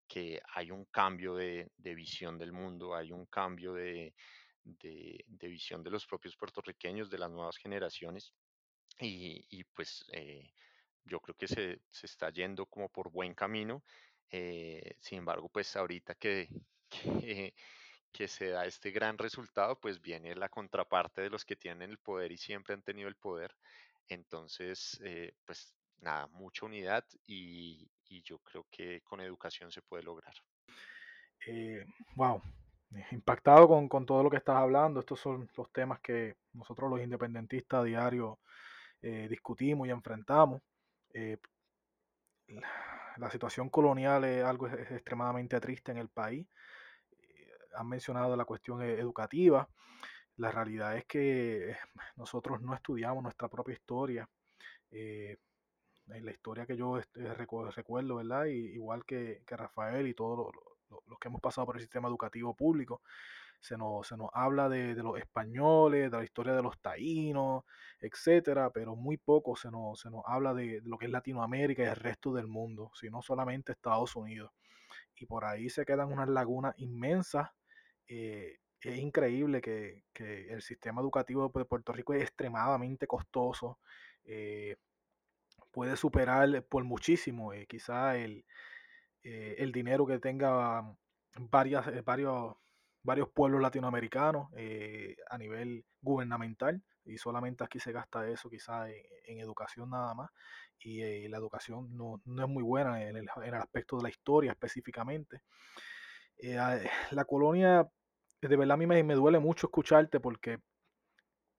[0.07, 4.15] que hay un cambio de, visión del mundo, hay un cambio de,
[5.41, 8.35] visión de los propios puertorriqueños, de las nuevas generaciones,
[9.01, 10.53] y, y pues eh,
[11.05, 13.83] yo creo que se, se está yendo como por buen camino.
[14.31, 16.49] eh, sin embargo, pues ahorita que,
[17.25, 17.55] que,
[18.13, 21.99] que se da este gran resultado, pues viene la contraparte de los que tienen el
[21.99, 23.57] poder y siempre han tenido el poder.
[24.09, 30.03] Entonces, eh, pues nada, mucha unidad y, y yo creo que con educación se puede
[30.03, 30.35] lograr.
[31.47, 32.41] Eh, wow,
[32.95, 35.01] eh, impactado con, con todo lo que estás hablando.
[35.01, 38.41] Estos son los temas que nosotros los independentistas a diario
[39.01, 40.63] eh, discutimos y enfrentamos.
[41.15, 41.39] Eh,
[42.49, 42.69] la,
[43.17, 46.47] la situación colonial es algo extremadamente triste en el país.
[47.73, 49.69] Eh, Han mencionado la cuestión e- educativa.
[50.37, 51.77] La realidad es que
[52.17, 54.29] nosotros no estudiamos nuestra propia historia.
[54.91, 55.39] Eh,
[56.07, 58.47] la historia que yo recu- recuerdo, ¿verdad?
[58.47, 60.53] Y, igual que, que Rafael y todos lo-
[60.91, 63.03] lo- los que hemos pasado por el sistema educativo público,
[63.61, 67.65] se nos, se nos habla de, de los españoles, de la historia de los taínos,
[68.01, 71.83] etcétera, pero muy poco se nos, se nos habla de, de lo que es Latinoamérica
[71.85, 74.51] y el resto del mundo, sino solamente Estados Unidos.
[75.17, 77.51] Y por ahí se quedan unas lagunas inmensas.
[78.15, 83.79] Eh, es increíble que, que el sistema educativo de Puerto Rico es extremadamente costoso.
[84.25, 84.77] eh,
[85.71, 88.45] puede superar por muchísimo eh, quizá el,
[89.23, 90.83] eh, el dinero que tenga
[91.51, 92.57] varias, varios,
[93.03, 94.49] varios pueblos latinoamericanos
[95.31, 100.31] a nivel gubernamental y solamente aquí se gasta eso quizá en, educación nada más
[100.79, 104.53] y la educación no, no es muy buena en el, en aspecto de la historia
[104.53, 105.41] específicamente.
[106.43, 107.89] La colonia,
[108.49, 110.59] de verdad a mí me, duele mucho escucharte porque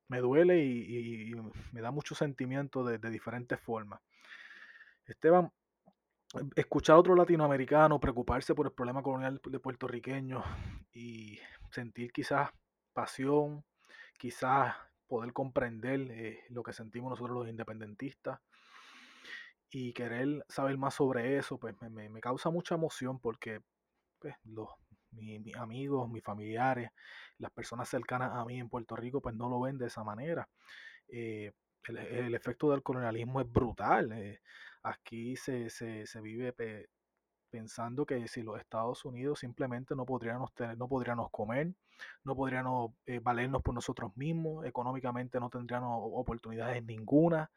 [0.10, 1.34] me duele y,
[1.72, 4.02] me da mucho sentimiento de, diferentes formas.
[5.06, 5.52] Esteban,
[6.56, 10.44] escuchar a otro latinoamericano preocuparse por el problema colonial de puertorriqueños
[10.92, 11.40] y
[11.72, 12.50] sentir quizás
[12.94, 13.64] pasión,
[14.18, 14.76] quizás
[15.08, 18.40] poder comprender eh, lo que sentimos nosotros los independentistas
[19.70, 23.62] y querer saber más sobre eso, pues me- me causa mucha emoción porque
[24.20, 24.70] pues, los,
[25.14, 26.90] mi- mis amigos, mis familiares,
[27.38, 30.48] las personas cercanas a mí en Puerto Rico, pues no lo ven de esa manera.
[31.08, 31.52] Eh,
[31.88, 34.12] el, efecto del colonialismo es brutal.
[34.14, 34.40] eh,
[34.84, 36.90] aquí se, se, se vive pe-
[37.50, 41.74] pensando que si los Estados Unidos simplemente no podríamos tener, no podríamos comer,
[42.24, 47.52] no podríamos eh, valernos por nosotros mismos, económicamente no tendríamos oportunidades ninguna.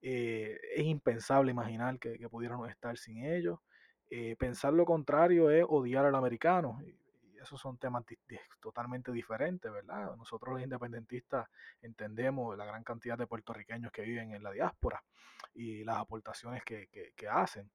[0.00, 3.58] es impensable imaginar que, que pudiéramos estar sin ellos.
[4.10, 6.78] Eh, pensar lo contrario es odiar al americano.
[6.84, 6.96] Y,
[7.40, 8.04] esos son temas
[8.60, 10.14] totalmente diferentes, ¿verdad?
[10.16, 11.48] Nosotros los independentistas
[11.80, 15.02] entendemos la gran cantidad de puertorriqueños que viven en la diáspora
[15.54, 17.70] y las aportaciones que, que- hacen.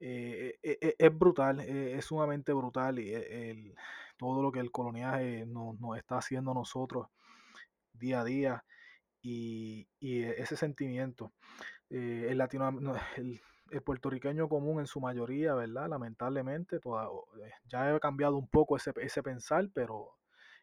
[0.00, 3.74] eh, eh, eh, es brutal, es sumamente brutal y el,
[4.16, 7.08] todo lo que el coloniaje nos, nos está haciendo nosotros
[7.92, 8.64] día a día
[9.22, 11.32] y, y ese sentimiento.
[11.90, 15.88] eh, el, latino, no, el, el puertorriqueño común en su mayoría, ¿verdad?
[15.88, 20.12] Lamentablemente, toda- o- eh, ya ha cambiado un poco ese, ese pensar, pero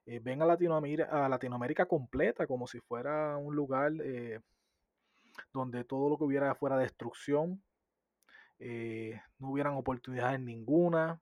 [0.05, 4.39] eh, ven a Latinoamérica, a Latinoamérica completa como si fuera un lugar eh,
[5.53, 7.63] donde todo lo que hubiera fuera destrucción,
[8.59, 11.21] eh, no hubieran oportunidades ninguna,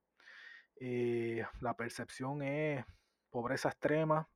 [1.60, 2.84] la percepción es
[3.30, 4.28] pobreza extrema,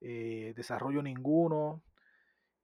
[0.00, 1.82] desarrollo ninguno,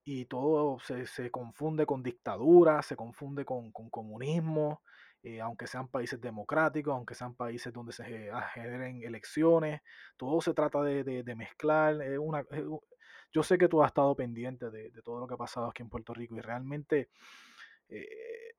[0.05, 4.83] y todo se, se confunde con dictadura, se confunde con, con comunismo,
[5.23, 9.81] eh, aunque sean países democráticos, aunque sean países donde se ge- generen elecciones,
[10.17, 11.97] todo se trata de, de- mezclar.
[12.21, 12.45] una,
[13.33, 15.83] yo sé que tú has estado pendiente de, de todo lo que ha pasado aquí
[15.83, 17.09] en Puerto Rico y realmente
[17.89, 18.07] eh,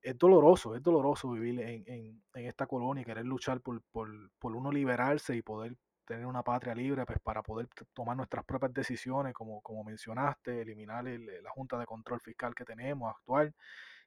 [0.01, 4.09] es doloroso, es doloroso vivir en, en- en esta colonia y querer luchar por, por,
[4.39, 8.73] por uno liberarse y poder tener una patria libre, pues para poder tomar nuestras propias
[8.73, 13.53] decisiones, como, como mencionaste, eliminar el- la Junta de Control Fiscal que tenemos actual,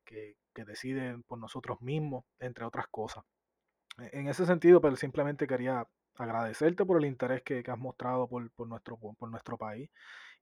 [0.05, 3.25] que, que decide por nosotros mismos, entre otras cosas.
[3.99, 8.51] E- En ese sentido, pero simplemente quería agradecerte por el interés que, has mostrado por,
[8.53, 9.91] por nuestro, por nuestro país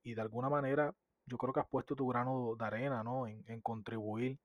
[0.03, 0.93] y de alguna manera
[1.25, 3.27] yo creo que has puesto tu grano de arena, ¿no?
[3.27, 4.39] En, en contribuir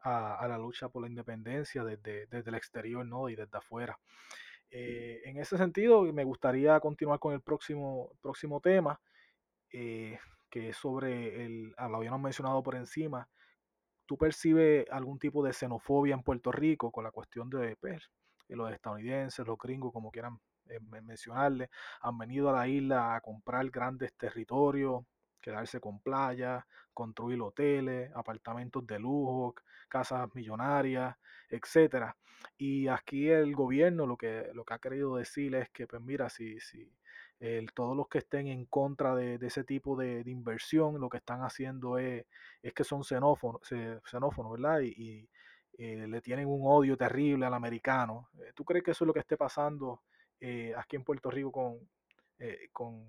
[0.00, 3.28] a, a la lucha por la independencia desde, desde el exterior, ¿no?
[3.30, 3.98] Y desde afuera.
[4.70, 9.00] Eh, en ese sentido, me gustaría continuar con el próximo, próximo tema,
[9.72, 10.18] eh,
[10.50, 13.28] que es sobre el, ah, lo habíamos mencionado por encima,
[14.06, 18.10] ¿Tú percibes algún tipo de xenofobia en Puerto Rico con la cuestión de pues,
[18.46, 21.70] que los estadounidenses, los gringos, como quieran eh, men- mencionarle,
[22.02, 25.04] han venido a la isla a comprar grandes territorios,
[25.40, 29.54] quedarse con playas, construir hoteles, apartamentos de lujo,
[29.94, 31.16] casas millonarias,
[31.48, 32.16] etcétera?
[32.58, 36.28] Y aquí el gobierno lo que, lo que ha querido decir es que, pues mira,
[36.30, 36.90] si, si
[37.74, 41.18] todos los que estén en contra de, de ese tipo de, de inversión, lo que
[41.18, 42.24] están haciendo es
[42.62, 44.80] es que son xenófonos, xe- xenófonos ¿verdad?
[44.80, 45.28] Y, y,
[45.78, 48.28] eh, le tienen un odio terrible al americano.
[48.40, 50.02] Eh, ¿Tú crees que eso es lo que esté pasando
[50.40, 51.78] eh, aquí en Puerto Rico con,
[52.38, 53.06] eh, con,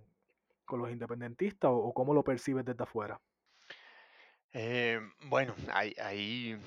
[0.66, 3.20] con los independentistas o, o cómo lo percibes desde afuera?
[4.58, 6.58] Eh, bueno, ahí, ahí,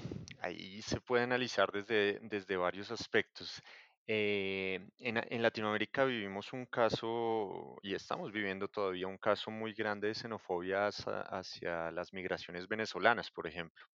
[0.41, 3.63] ahí se puede analizar desde, desde varios aspectos.
[4.07, 10.09] Eh, en, en Latinoamérica vivimos un caso, y estamos viviendo todavía un caso muy grande
[10.09, 13.87] de xenofobia hacia, las migraciones venezolanas, por ejemplo.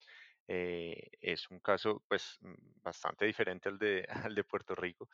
[0.48, 2.38] Eh, es un caso pues
[2.82, 5.08] bastante diferente al de, al de Puerto Rico.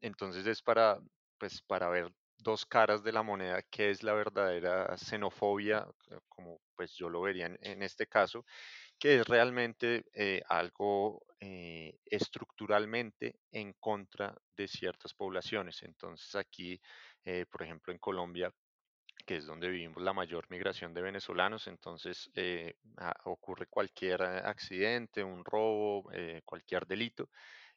[0.00, 0.98] Entonces es para,
[1.38, 5.86] pues, para ver dos caras de la moneda, qué es la verdadera xenofobia,
[6.30, 8.46] como pues yo lo vería en, en este caso,
[8.98, 15.82] que es realmente eh, algo eh, estructuralmente en contra de ciertas poblaciones.
[15.82, 16.80] Entonces aquí,
[17.24, 18.52] eh, por ejemplo, en Colombia,
[19.26, 24.40] que es donde vivimos la mayor migración de venezolanos, entonces eh, a- ocurre cualquier eh,
[24.44, 27.30] accidente, un robo, eh, cualquier delito,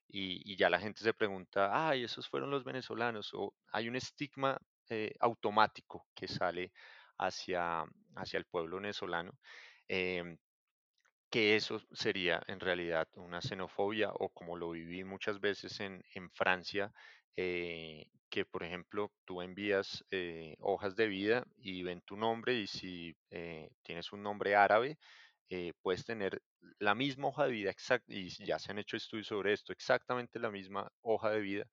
[0.08, 3.96] y, y ya la gente se pregunta, ay, esos fueron los venezolanos, o hay un
[3.98, 4.60] estigma
[5.22, 6.72] automático que sale
[7.22, 7.86] hacia,
[8.18, 9.34] hacia el pueblo venezolano.
[9.90, 10.38] em,
[11.30, 16.30] que eso sería en realidad una xenofobia o como lo viví muchas veces en, en
[16.32, 16.92] Francia,
[17.38, 22.68] eh, que por ejemplo tú envías eh, hojas de vida y ven tu nombre y
[22.68, 24.98] si eh, tienes un nombre árabe,
[25.50, 26.42] eh, puedes tener
[26.80, 30.40] la misma hoja de vida exacta, y ya se han hecho estudios sobre esto, exactamente
[30.40, 31.66] la misma hoja de vida,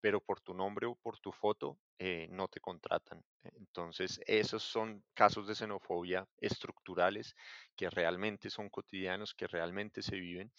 [0.00, 3.22] pero por tu nombre o por tu foto eh, no te contratan.
[3.42, 7.34] Entonces, esos son casos de xenofobia estructurales
[7.76, 10.52] que realmente son cotidianos, que realmente se viven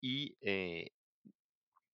[0.00, 0.90] y eh,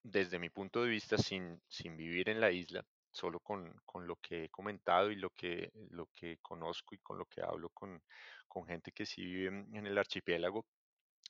[0.03, 4.17] desde mi punto de vista, sin, sin vivir en la isla, solo con, con lo
[4.17, 8.03] que he comentado y lo que, lo que conozco y con lo que hablo con,
[8.47, 10.65] con gente que sí vive en el archipiélago,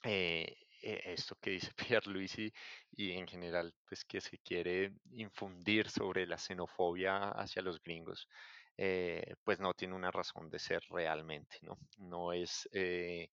[0.05, 2.53] eh, esto que dice Pierluisi
[2.93, 8.29] y en general, pues que se quiere infundir sobre la xenofobia hacia los gringos,
[8.77, 11.79] eh, pues no tiene una razón de ser realmente, ¿no?
[11.99, 13.29] No es, eh,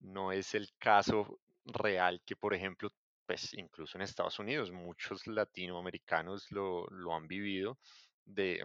[0.00, 2.90] no es el caso real que, por ejemplo,
[3.26, 7.78] pues incluso en Estados Unidos, muchos latinoamericanos lo, lo han vivido
[8.24, 8.64] de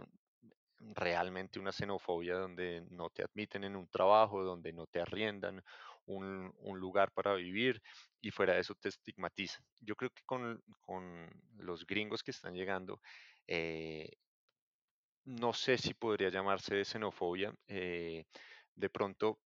[0.79, 5.63] realmente una xenofobia donde no te admiten en un trabajo, donde no te arriendan
[6.05, 7.81] un, lugar para vivir
[8.21, 9.65] y fuera de eso te estigmatizan.
[9.79, 12.99] Yo creo que con, con los gringos que están llegando,
[13.47, 14.09] eh,
[15.25, 17.53] no sé si podría llamarse xenofobia.
[17.67, 18.25] eh,
[18.75, 19.39] de pronto,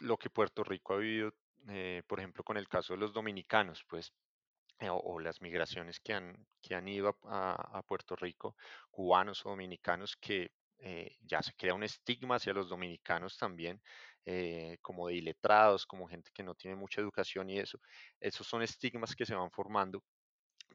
[0.00, 1.32] lo que Puerto Rico ha vivido,
[1.68, 4.12] eh, por ejemplo, con el caso de los dominicanos, pues
[4.90, 8.56] o, las migraciones que han, que han ido a, Puerto Rico,
[8.90, 10.50] cubanos o dominicanos, que
[11.20, 13.80] ya se crea un estigma hacia los dominicanos también,
[14.26, 17.78] eh, como de iletrados, como gente que no tiene mucha educación y eso.
[18.20, 20.02] Esos son estigmas que se van formando,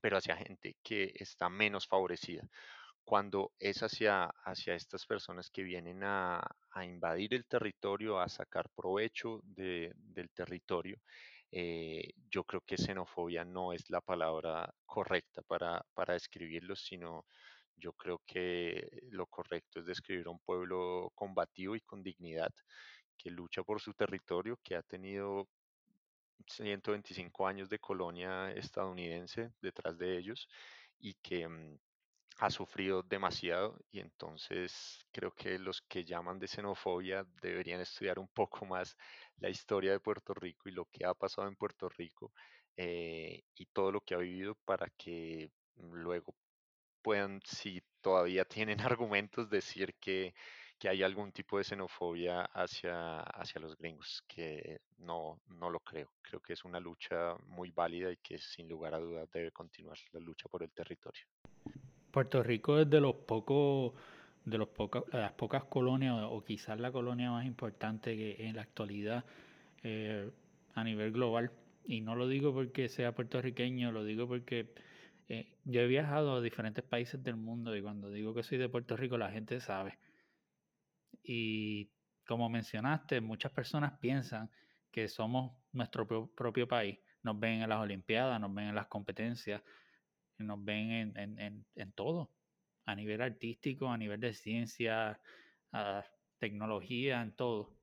[0.01, 2.47] pero hacia gente que está menos favorecida
[3.07, 6.41] cuando es hacia, hacia estas personas que vienen a,
[6.83, 10.97] invadir el territorio, a sacar provecho del territorio,
[11.49, 17.25] eh, yo creo que xenofobia no es la palabra correcta para, para describirlos, sino
[17.77, 22.51] yo creo que lo correcto es describir a un pueblo combativo y con dignidad,
[23.17, 25.47] que lucha por su territorio, que ha tenido
[26.47, 30.47] 125 años de colonia estadounidense detrás de ellos
[30.99, 31.77] y que mm,
[32.39, 38.27] ha sufrido demasiado y entonces creo que los que llaman de xenofobia deberían estudiar un
[38.27, 38.95] poco más
[39.37, 42.31] la historia de Puerto Rico y lo que ha pasado en Puerto Rico
[42.77, 46.35] eh, y todo lo que ha vivido para que luego
[47.01, 50.33] puedan, si todavía tienen argumentos, decir que,
[50.77, 56.11] que hay algún tipo de xenofobia hacia, hacia los gringos, que no, no lo creo.
[56.21, 59.97] Creo que es una lucha muy válida y que sin lugar a dudas debe continuar
[60.11, 61.23] la lucha por el territorio.
[62.11, 63.93] Puerto Rico es de los pocos
[64.45, 68.61] de los pocos, las pocas colonias o quizás la colonia más importante que en la
[68.61, 69.25] actualidad
[69.83, 70.31] eh,
[70.73, 71.51] a nivel global
[71.85, 74.73] y no lo digo porque sea puertorriqueño lo digo porque
[75.27, 78.69] eh, yo he viajado a diferentes países del mundo y cuando digo que soy de
[78.69, 79.97] Puerto Rico la gente sabe
[81.27, 81.91] y
[82.25, 84.49] como mencionaste muchas personas piensan
[84.91, 89.61] que somos nuestro propio país nos ven en las olimpiadas nos ven en las competencias
[90.39, 92.31] nos ven en, en, en, todo,
[92.85, 95.19] a nivel artístico, a nivel de ciencia,
[96.39, 97.73] tecnología, en todo.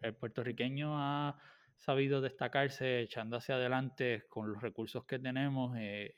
[0.00, 1.38] El, puertorriqueño ha
[1.76, 6.14] sabido destacarse echando hacia adelante con los recursos que tenemos eh,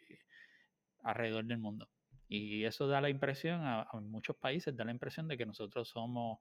[1.03, 1.89] alrededor del mundo.
[2.29, 6.41] Y eso da la impresión, a, muchos países da la impresión de que nosotros somos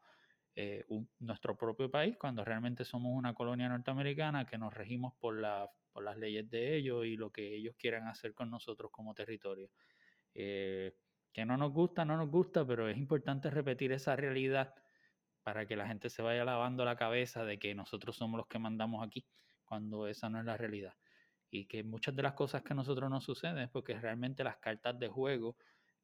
[0.56, 0.86] eh,
[1.20, 6.04] nuestro propio país, cuando realmente somos una colonia norteamericana que nos regimos por la por
[6.04, 9.70] las leyes de ellos y lo que ellos quieran hacer con nosotros como territorio.
[10.34, 10.94] Eh,
[11.32, 14.76] que no nos gusta, no nos gusta, pero es importante repetir esa realidad
[15.42, 18.60] para que la gente se vaya lavando la cabeza de que nosotros somos los que
[18.60, 19.26] mandamos aquí,
[19.64, 20.96] cuando esa no es la realidad.
[21.50, 24.58] Y que muchas de las cosas que a nosotros nos suceden es porque realmente las
[24.58, 25.56] cartas de juego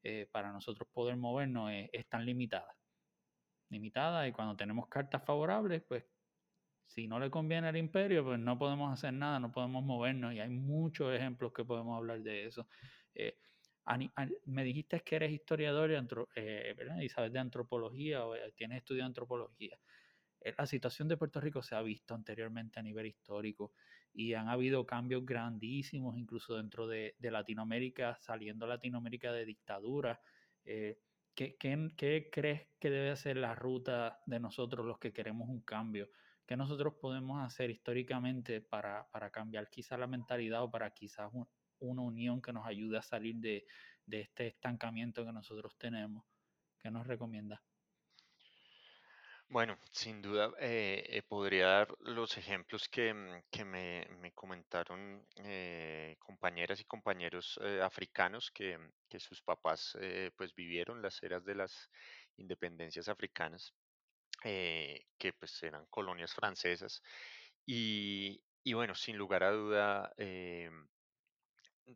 [0.04, 2.81] eh, para nosotros poder movernos están limitadas.
[3.72, 6.04] Limitadas y cuando tenemos cartas favorables, pues
[6.92, 10.34] si no le conviene al imperio, pues no podemos hacer nada, no podemos movernos.
[10.34, 12.68] Y hay muchos ejemplos que podemos hablar de eso.
[13.16, 13.38] Eh,
[14.46, 15.90] me dijiste que eres historiador
[16.36, 19.80] eh, y sabes de antropología o eh, tienes estudiado antropología.
[20.58, 23.74] La situación de Puerto Rico se ha visto anteriormente a nivel histórico
[24.12, 30.20] y han habido cambios grandísimos, incluso dentro de, Latinoamérica, saliendo Latinoamérica de dictadura.
[31.36, 31.58] ¿Qué,
[32.32, 36.10] crees que debe ser la ruta de nosotros los que queremos un cambio?
[36.46, 41.32] ¿Qué nosotros podemos hacer históricamente para, cambiar quizás la mentalidad o para quizás
[41.80, 43.66] una unión que nos ayude a salir de,
[44.10, 46.26] este estancamiento que nosotros tenemos?
[46.78, 47.64] ¿Qué nos recomienda?
[49.52, 56.80] Bueno, sin duda eh, eh, podría dar los ejemplos que, mm, me, comentaron eh, compañeras
[56.80, 58.80] y compañeros africanos que,
[59.10, 59.98] que, sus papás
[60.38, 61.90] pues vivieron las eras de las
[62.38, 63.74] independencias africanas.
[64.44, 67.04] Eh, que pues eran colonias francesas.
[67.66, 68.42] Y,
[68.74, 70.70] bueno, sin lugar a duda, eh,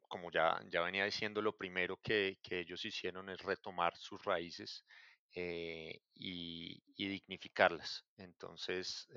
[0.08, 4.86] como ya, ya venía diciendo, lo primero que, ellos hicieron es retomar sus raíces
[5.36, 8.06] eh, y, dignificarlas.
[8.18, 9.08] Entonces,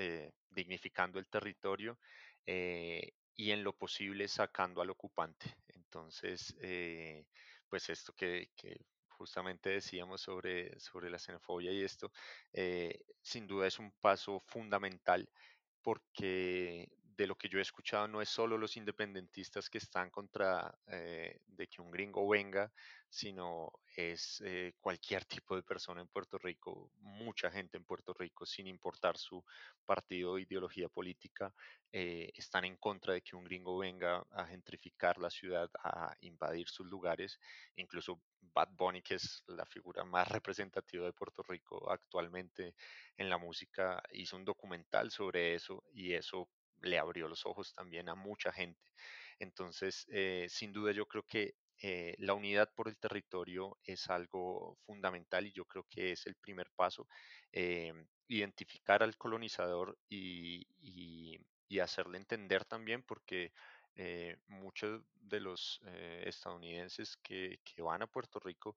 [0.51, 1.99] dignificando el territorio
[2.45, 5.57] y en lo posible sacando al ocupante.
[5.69, 6.57] Entonces,
[7.69, 8.85] pues esto que, que
[9.19, 12.13] justamente decíamos sobre, sobre la xenofobia y esto,
[12.53, 15.29] eh, sin duda es un paso fundamental
[15.83, 20.73] porque de lo que yo he escuchado no es solo los independentistas que están contra
[20.87, 22.73] eh, de que un gringo venga,
[23.11, 28.47] sino es eh, cualquier tipo de persona en Puerto Rico, mucha gente en Puerto Rico,
[28.47, 29.45] sin importar su
[29.85, 31.53] partido o ideología política,
[31.91, 36.69] eh, están en contra de que un gringo venga a gentrificar la ciudad, a invadir
[36.69, 37.41] sus lugares.
[37.75, 42.77] Incluso Bad Bunny, que es la figura más representativa de Puerto Rico actualmente
[43.17, 46.49] en la música, hizo un documental sobre eso y eso
[46.83, 48.93] le abrió los ojos también a mucha gente.
[49.41, 54.77] Entonces, eh, sin duda yo creo que eh, la unidad por el territorio es algo
[54.87, 57.07] fundamental y yo creo que es el primer paso.
[57.53, 57.93] Eh,
[58.29, 60.67] identificar al colonizador y,
[61.81, 63.53] hacerle entender también, porque
[63.95, 68.77] eh, muchos de los eh, estadounidenses que, que van a Puerto Rico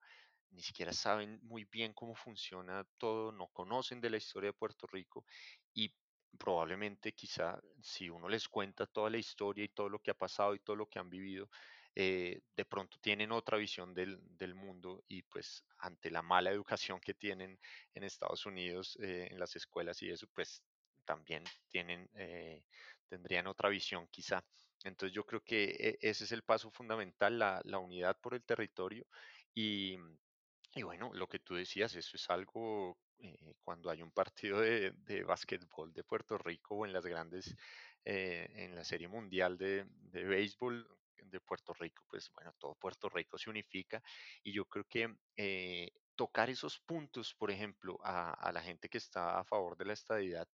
[0.52, 4.86] ni siquiera saben muy bien cómo funciona todo, no conocen de la historia de Puerto
[4.88, 5.26] Rico
[5.74, 5.92] y
[6.38, 10.54] probablemente quizá si uno les cuenta toda la historia y todo lo que ha pasado
[10.54, 11.50] y todo lo que han vivido,
[11.96, 17.00] eh, de pronto tienen otra visión del, del mundo y pues ante la mala educación
[17.02, 17.60] que tienen
[17.94, 20.64] en Estados Unidos, eh, en las escuelas y eso, pues
[21.06, 22.64] también tienen, eh,
[23.08, 24.46] tendrían otra visión quizá.
[24.84, 28.44] Entonces yo creo que e- ese es el paso fundamental, la, la unidad por el
[28.44, 29.06] territorio
[29.54, 29.98] y,
[30.74, 33.00] y bueno, lo que tú decías, eso es algo
[33.64, 37.56] cuando hay un partido de, de básquetbol de Puerto Rico o en las grandes,
[38.04, 40.88] en la Serie Mundial de, de béisbol
[41.30, 44.02] de Puerto Rico, pues bueno, todo Puerto Rico se unifica
[44.44, 49.40] y yo creo que eh, tocar esos puntos, por ejemplo, a, la gente que está
[49.40, 50.48] a favor de la estadidad,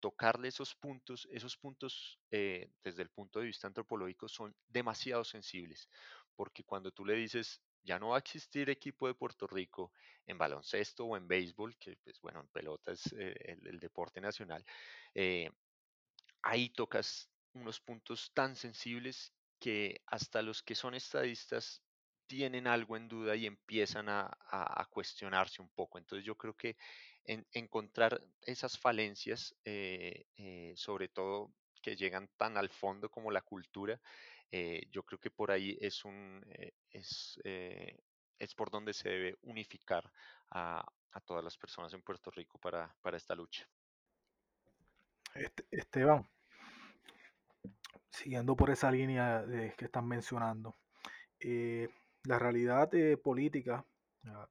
[0.00, 5.88] tocarle esos puntos, esos puntos eh, desde el punto de vista antropológico son demasiado sensibles,
[6.34, 9.92] porque cuando tú le dices ya no va a existir equipo de Puerto Rico
[10.26, 14.64] en baloncesto o en béisbol, que pues bueno, en pelota es eh, el, deporte nacional,
[16.42, 19.32] ahí tocas unos puntos tan sensibles
[19.62, 21.82] que hasta los que son estadistas
[22.26, 25.98] tienen algo en duda y empiezan a, a- cuestionarse un poco.
[25.98, 26.76] Entonces yo creo que
[27.24, 33.42] en- encontrar esas falencias, eh, eh, sobre todo que llegan tan al fondo como la
[33.42, 34.00] cultura,
[34.50, 36.42] eh, yo creo que por ahí es un
[36.90, 37.38] es,
[38.38, 40.12] es por donde se debe unificar
[40.50, 43.68] a, a todas las personas en Puerto Rico para, para esta lucha.
[45.34, 46.28] Este- Esteban,
[48.10, 49.44] siguiendo por esa línea
[49.76, 50.76] que están mencionando,
[51.40, 51.88] eh,
[52.24, 53.84] la realidad eh, política,
[54.26, 54.48] ah.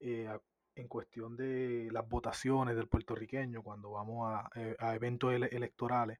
[0.00, 0.28] Eh,
[0.76, 6.18] en cuestión de las votaciones del puertorriqueño cuando vamos a, eventos ele- electorales,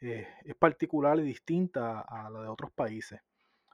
[0.00, 3.20] es particular y distinta a la de otros países.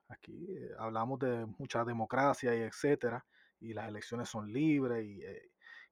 [0.09, 0.47] Aquí
[0.79, 3.25] hablamos de mucha democracia y etcétera,
[3.61, 5.23] y las elecciones son libres y,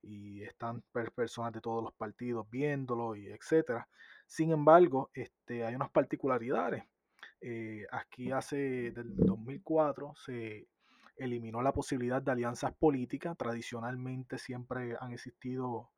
[0.02, 3.88] y están per- personas de todos los partidos viéndolo y etcétera.
[4.29, 6.85] Sin embargo, este, hay unas particularidades.
[7.41, 10.68] Eh, aquí hace del 2004 se
[11.16, 13.37] eliminó la posibilidad de alianzas políticas.
[13.37, 15.91] Tradicionalmente siempre han existido,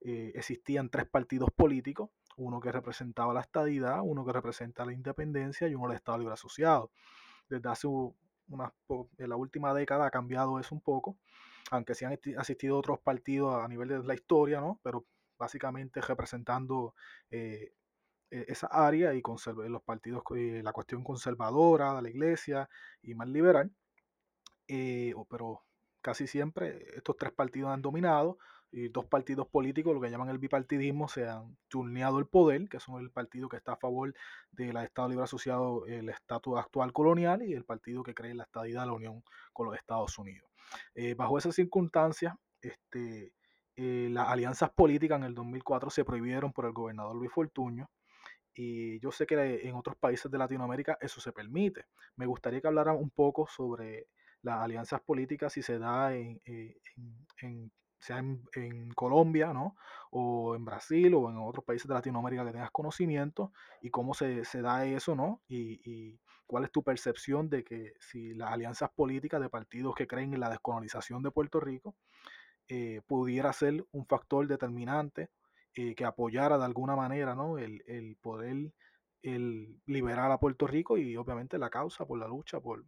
[0.00, 5.68] eh, existían tres partidos políticos, uno que representaba la estadidad, uno que representa la independencia
[5.68, 6.90] y uno el Estado Libre Asociado
[7.48, 8.14] desde hace u-
[8.48, 11.16] unas, po- en la última década ha cambiado eso un poco,
[11.70, 14.80] aunque sí han asistido otros partidos a nivel de la historia, ¿no?
[14.82, 15.04] Pero
[15.38, 16.94] básicamente representando
[17.30, 17.72] eh,
[18.30, 19.22] e- esa área y
[19.68, 22.68] los partidos, la cuestión conservadora de la iglesia
[23.02, 23.72] y más liberal
[24.68, 25.62] eh, pero
[26.02, 28.38] casi siempre estos tres partidos han dominado
[28.70, 32.80] y dos partidos políticos, lo que llaman el bipartidismo, se han turneado el poder, que
[32.80, 34.14] son el partido que está a favor
[34.52, 38.82] del Estado Libre Asociado, el estatus actual colonial, y el partido que cree la estadidad
[38.82, 39.24] de la Unión
[39.54, 40.50] con los Estados Unidos.
[40.94, 43.32] Eh, bajo esas circunstancias, este,
[43.78, 47.88] eh, las alianzas políticas en el 2004 se prohibieron por el gobernador Luis Fortuño
[48.54, 51.86] y yo sé que en otros países de Latinoamérica eso se permite.
[52.16, 54.08] Me gustaría que hablara un poco sobre
[54.42, 59.76] las alianzas políticas, si se da en, eh, en- en- sea en Colombia, ¿no?
[60.12, 63.52] O en Brasil o en otros países de Latinoamérica que tengas conocimiento
[63.82, 65.42] y cómo se, se da eso, ¿no?
[65.48, 70.06] Y, y cuál es tu percepción de que si las alianzas políticas de partidos que
[70.06, 71.96] creen en la descolonización de Puerto Rico
[72.68, 75.30] eh, pudiera ser un factor determinante
[75.74, 77.58] eh, que apoyara de alguna manera ¿no?
[77.58, 78.72] el, el poder
[79.22, 82.84] el liberar a Puerto Rico y obviamente la causa por la lucha por,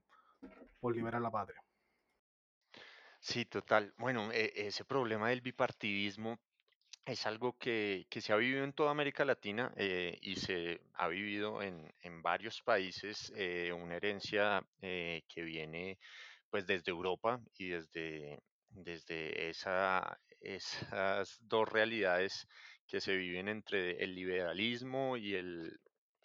[0.81, 1.63] por liberar la patria.
[3.21, 3.93] Sí, total.
[3.99, 6.39] Bueno, e- ese problema del bipartidismo
[7.05, 11.09] es algo que, que se ha vivido en toda América Latina eh, y se ha
[11.09, 13.33] vivido en, en varios países,
[13.75, 15.99] una herencia que viene
[16.51, 22.47] pues desde Europa y desde, desde esa, esas dos realidades
[22.87, 25.35] que se viven entre el liberalismo y,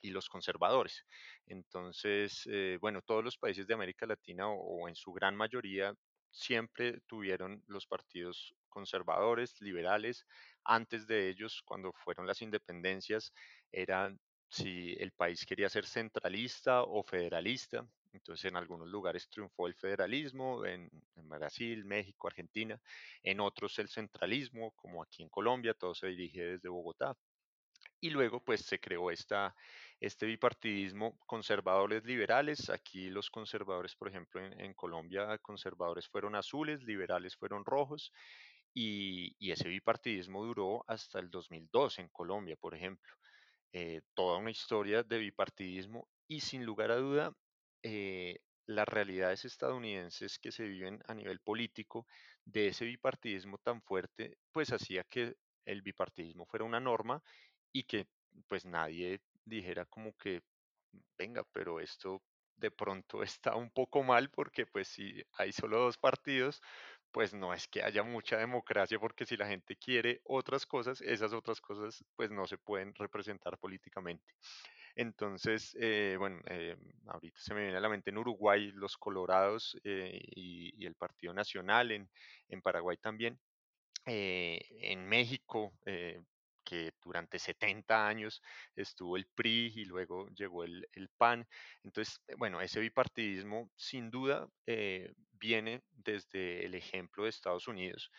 [0.03, 1.03] los conservadores.
[1.47, 5.95] Entonces, eh, bueno, todos los países de América Latina o, en su gran mayoría
[6.29, 10.25] siempre tuvieron los partidos conservadores, liberales.
[10.63, 13.33] Antes de ellos, cuando fueron las independencias,
[13.71, 14.19] eran
[14.49, 17.87] si el país quería ser centralista o federalista.
[18.15, 22.79] Entonces, en algunos lugares triunfó el federalismo, en, en Brasil, México, Argentina,
[23.23, 27.15] en otros el centralismo, como aquí en Colombia, todo se dirige desde Bogotá.
[28.01, 29.55] Y luego, pues, se creó esta,
[29.99, 32.69] este bipartidismo conservadores liberales.
[32.69, 38.11] Aquí los conservadores, por ejemplo, en, en Colombia, conservadores fueron azules, liberales fueron rojos,
[38.73, 43.13] y, y ese bipartidismo duró hasta el 2002 en Colombia, por ejemplo.
[43.73, 47.33] Eh, toda una historia de bipartidismo y sin lugar a duda,
[47.83, 52.07] eh, las realidades estadounidenses que se viven a nivel político
[52.45, 57.21] de ese bipartidismo tan fuerte, pues hacía que el bipartidismo fuera una norma
[57.71, 58.07] y que
[58.47, 60.41] pues nadie dijera como que,
[61.17, 62.21] venga, pero esto
[62.57, 66.61] de pronto está un poco mal porque pues si hay solo dos partidos,
[67.11, 71.33] pues no es que haya mucha democracia porque si la gente quiere otras cosas, esas
[71.33, 74.33] otras cosas pues no se pueden representar políticamente.
[74.95, 76.77] Entonces, eh, bueno, eh,
[77.07, 80.95] ahorita se me viene a la mente en Uruguay los Colorados eh, y, y el
[80.95, 82.09] Partido Nacional, en,
[82.47, 83.39] en Paraguay también,
[84.05, 85.73] en México,
[86.63, 88.41] que durante 70 años
[88.75, 91.47] estuvo el PRI y luego llegó el, el PAN.
[91.83, 94.47] Entonces, bueno, ese bipartidismo sin duda
[95.39, 98.11] viene desde el ejemplo de Estados Unidos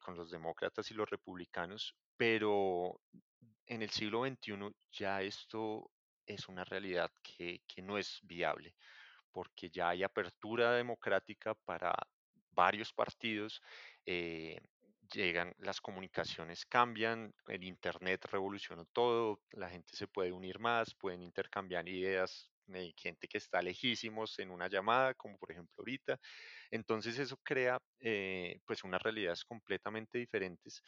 [0.00, 3.00] con los demócratas y los republicanos, pero
[3.68, 5.90] en el siglo XXI ya esto
[6.26, 8.74] es una realidad que, no es viable,
[9.32, 11.94] porque ya hay apertura democrática para
[12.52, 13.62] varios partidos,
[14.04, 14.58] eh,
[15.12, 21.22] llegan, las comunicaciones cambian, el Internet revolucionó todo, la gente se puede unir más, pueden
[21.22, 22.50] intercambiar ideas.
[22.70, 26.18] Hay gente que está lejísimos en una llamada, como por ejemplo ahorita.
[26.70, 30.82] Entonces eso crea eh, pues unas realidades completamente diferentes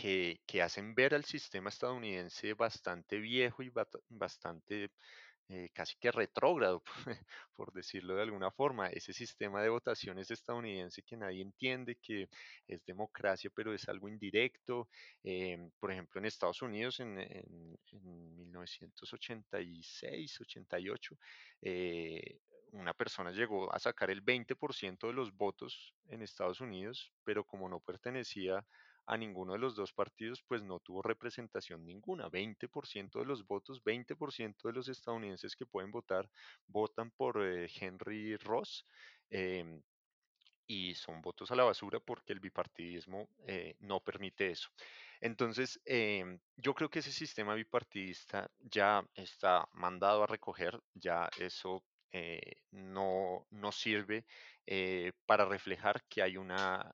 [0.00, 3.70] que, que hacen ver al sistema estadounidense bastante viejo y
[4.08, 4.90] bastante
[5.50, 6.82] eh, casi que retrógrado,
[7.54, 8.88] por decirlo de alguna forma.
[8.88, 12.30] Ese sistema de votaciones estadounidense que nadie entiende, que
[12.66, 14.88] es democracia, pero es algo indirecto.
[15.22, 21.18] Em, por ejemplo, en Estados Unidos, en, en, en 1986, 88,
[21.60, 22.38] eh,
[22.72, 27.68] una persona llegó a sacar el 20% de los votos en Estados Unidos, pero como
[27.68, 28.64] no pertenecía
[29.06, 32.28] a ninguno de los dos partidos, pues no tuvo representación ninguna.
[32.28, 36.30] 20% de los votos, 20% de los estadounidenses que pueden votar,
[36.66, 38.84] votan por eh, Henry Ross.
[39.30, 39.82] em,
[40.66, 44.68] y son votos a la basura porque el bipartidismo eh, no permite eso.
[45.20, 51.84] Entonces, em, yo creo que ese sistema bipartidista ya está mandado a recoger, ya eso
[52.12, 54.24] eh, no, no sirve
[55.26, 56.92] para reflejar que hay una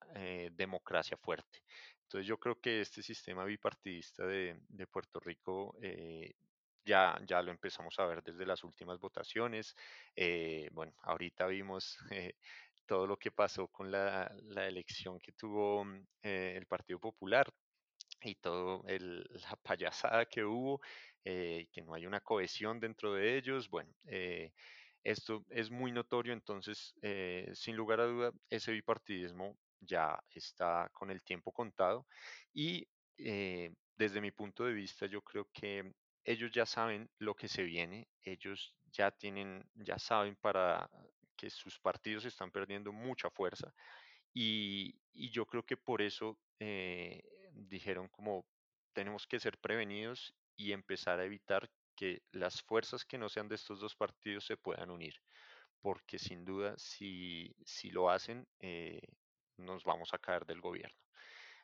[0.53, 1.61] democracia fuerte.
[2.07, 6.35] Entonces, yo creo que este sistema bipartidista de, de Puerto Rico eh,
[6.85, 9.75] ya, ya lo empezamos a ver desde las últimas votaciones.
[10.15, 12.35] Eh, bueno, ahorita vimos eh,
[12.87, 17.53] todo lo que pasó con la, la elección que tuvo mm, eh, el Partido Popular
[18.23, 20.81] y todo el, la payasada que hubo,
[21.25, 23.69] eh, que no hay una cohesión dentro de ellos.
[23.71, 24.53] Bueno, eh,
[25.05, 26.95] esto es muy notorio, entonces,
[27.55, 32.07] sin lugar a duda, ese bipartidismo ya está con el tiempo contado
[32.53, 32.87] y
[33.19, 35.93] eh, desde mi punto de vista, yo creo que
[36.25, 40.89] ellos ya saben lo que se viene, ellos ya tienen, ya saben para
[41.37, 43.73] que sus partidos están perdiendo mucha fuerza
[44.35, 47.23] y, y yo creo que por eso eh,
[47.53, 48.47] dijeron como
[48.93, 53.55] tenemos que ser prevenidos y empezar a evitar que las fuerzas que no sean de
[53.55, 55.15] estos dos partidos se puedan unir,
[55.81, 59.01] porque sin duda si, si lo hacen eh,
[59.59, 60.99] nos vamos a caer del gobierno.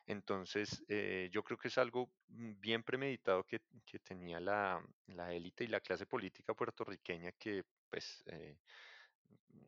[0.05, 3.61] Entonces, eh, yo creo que es algo bien premeditado que,
[4.03, 4.83] tenía la,
[5.31, 8.57] élite y la clase política puertorriqueña que pues eh,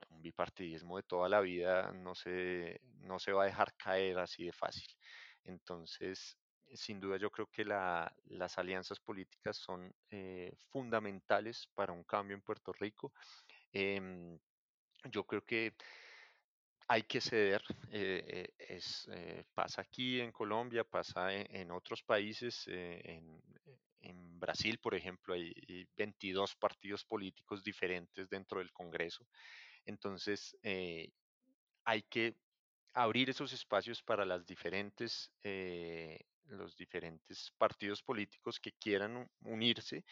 [0.10, 4.46] un bipartidismo de toda la vida no se, no se va a dejar caer así
[4.46, 4.88] de fácil.
[5.44, 6.38] Entonces,
[6.74, 12.36] sin duda yo creo que la- las alianzas políticas son eh, fundamentales para un cambio
[12.36, 13.14] en Puerto Rico.
[13.72, 14.38] Em,
[15.12, 15.76] yo creo que
[16.88, 22.04] hay que ceder, eh, eh, es, eh, pasa aquí en Colombia, pasa en, en otros
[22.04, 23.42] países, en,
[24.38, 29.26] Brasil, por ejemplo, hay, hay 22 partidos políticos diferentes dentro del Congreso.
[29.86, 30.56] Entonces,
[31.84, 32.36] hay que
[32.94, 35.32] abrir esos espacios para las diferentes,
[36.46, 40.06] los diferentes partidos políticos que quieran unirse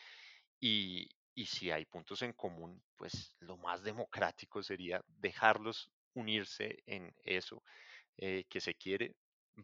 [0.59, 7.13] y, y si hay puntos en común, pues lo más democrático sería dejarlos unirse en
[7.23, 7.63] eso
[8.17, 9.15] eh, que se quiere.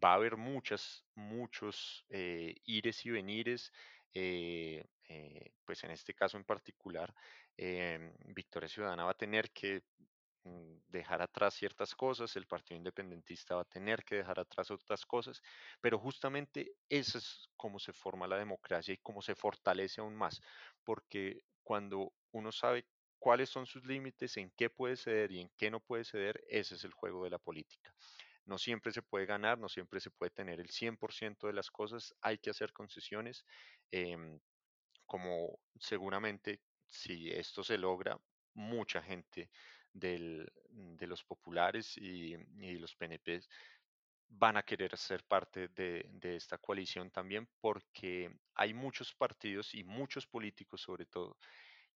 [0.04, 3.72] Va a haber muchas, muchos eh, ires y venires,
[4.14, 7.14] eh, eh, pues en este caso en particular,
[7.58, 9.84] em, Victoria Ciudadana va a tener que
[10.44, 15.06] mm, dejar atrás ciertas cosas, el Partido Independentista va a tener que dejar atrás otras
[15.06, 15.42] cosas,
[15.82, 20.42] pero justamente eso es cómo se forma la democracia y cómo se fortalece aún más,
[20.84, 22.86] porque cuando uno sabe
[23.20, 26.76] cuáles son sus límites, en qué puede ceder y en qué no puede ceder, ese
[26.76, 27.94] es el juego de la política.
[28.46, 32.16] No siempre se puede ganar, no siempre se puede tener el 100% de las cosas,
[32.22, 33.46] hay que hacer concesiones,
[33.92, 34.40] em,
[35.06, 38.18] como seguramente si esto se logra,
[38.54, 39.50] mucha gente
[39.94, 43.42] del- de los populares y, y los PNP
[44.30, 49.84] van a querer ser parte de, de esta coalición también porque hay muchos partidos y
[49.84, 51.38] muchos políticos sobre todo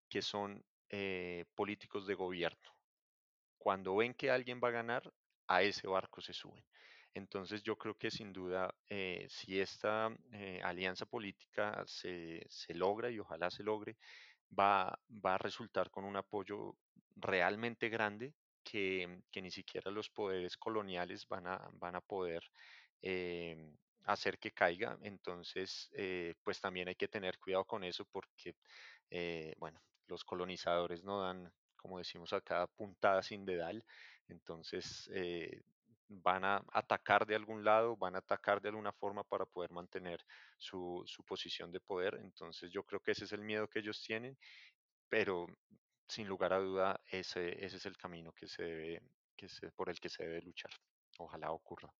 [0.08, 2.70] que son eh, políticos de gobierno.
[3.58, 5.12] Cuando ven que alguien va a ganar,
[5.46, 6.64] a ese barco se suben.
[7.14, 13.10] Entonces yo creo que sin duda, eh, si esta eh, alianza política se, se logra
[13.10, 13.96] y ojalá se logre,
[14.58, 16.76] va, va a resultar con un apoyo
[17.16, 22.42] realmente grande que, que ni siquiera los poderes coloniales van a, van a poder
[23.00, 23.56] eh,
[24.04, 24.98] hacer que caiga.
[25.02, 25.90] Entonces,
[26.42, 28.56] pues también hay que tener cuidado con eso porque,
[29.58, 33.84] bueno, los colonizadores no dan, como decimos acá, puntada sin dedal.
[34.28, 35.62] Entonces, eh,
[36.08, 40.24] van a atacar de algún lado, van a atacar de alguna forma para poder mantener
[40.58, 42.14] su, su posición de poder.
[42.22, 44.36] Entonces, yo creo que ese es el miedo que ellos tienen,
[45.08, 45.46] pero
[46.08, 49.02] sin lugar a duda, ese, ese es el camino que se debe,
[49.36, 50.70] que se, por el que se debe luchar.
[51.18, 51.92] Ojalá ocurra.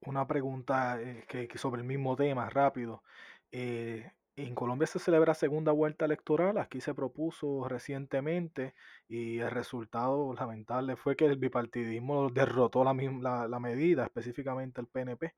[0.00, 3.02] Una pregunta eh, que sobre el mismo tema, rápido.
[3.50, 4.10] Eh,
[4.46, 8.74] en Colombia se celebra segunda vuelta electoral, aquí se propuso recientemente
[9.08, 14.86] y el resultado lamentable fue que el bipartidismo derrotó la, la, la medida, específicamente el
[14.86, 15.34] PNP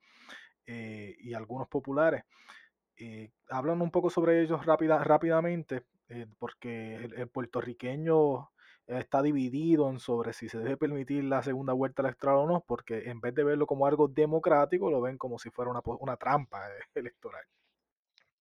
[0.66, 2.24] eh, y algunos populares.
[2.96, 8.50] Eh, hablan un poco sobre ellos rápida, rápidamente, eh, porque el, puertorriqueño
[8.86, 13.20] está dividido sobre si se debe permitir la segunda vuelta electoral o no, porque en
[13.20, 16.60] vez de verlo como algo democrático, lo ven como si fuera una, una trampa
[16.94, 17.44] electoral.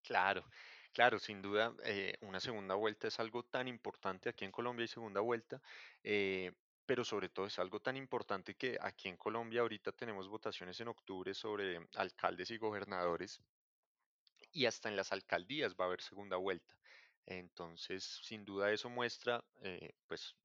[0.04, 0.48] Claro,
[0.94, 4.30] claro, sin duda, eh, una segunda vuelta es algo tan importante.
[4.30, 5.62] Aquí en Colombia hay segunda vuelta,
[6.04, 6.52] eh,
[6.86, 10.88] pero sobre todo es algo tan importante que aquí en Colombia ahorita tenemos votaciones en
[10.88, 13.42] octubre sobre alcaldes y gobernadores
[14.52, 16.78] y hasta en las alcaldías va a haber segunda vuelta.
[17.26, 20.36] Entonces, sin duda eso muestra, eh, pues,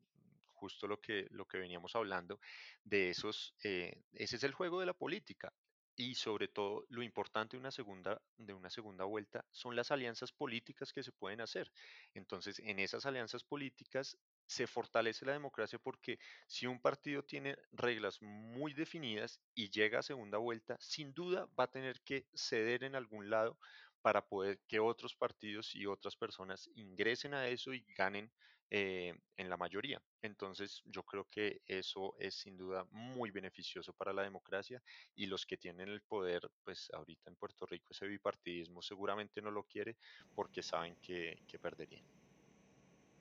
[0.53, 2.39] justo lo que, lo que veníamos hablando
[2.85, 5.53] de esos, ese es el juego de la política.
[5.97, 10.33] Y sobre todo, lo importante de una segunda, de una segunda vuelta son las alianzas
[10.33, 11.71] políticas que se pueden hacer.
[12.15, 16.19] Entonces, en esas alianzas políticas se fortalece la democracia porque
[16.49, 21.65] si un partido tiene reglas muy definidas y llega a segunda vuelta, sin duda va
[21.65, 23.59] a tener que ceder en algún lado
[24.03, 28.33] para poder que otros partidos y otras personas ingresen a eso y ganen
[28.71, 30.03] eh, en la mayoría.
[30.23, 34.83] Entonces, yo creo que eso es sin duda muy beneficioso para la democracia
[35.15, 39.51] y los que tienen el poder, pues ahorita en Puerto Rico ese bipartidismo seguramente no
[39.51, 39.97] lo quiere
[40.35, 42.05] porque saben que, que perderían.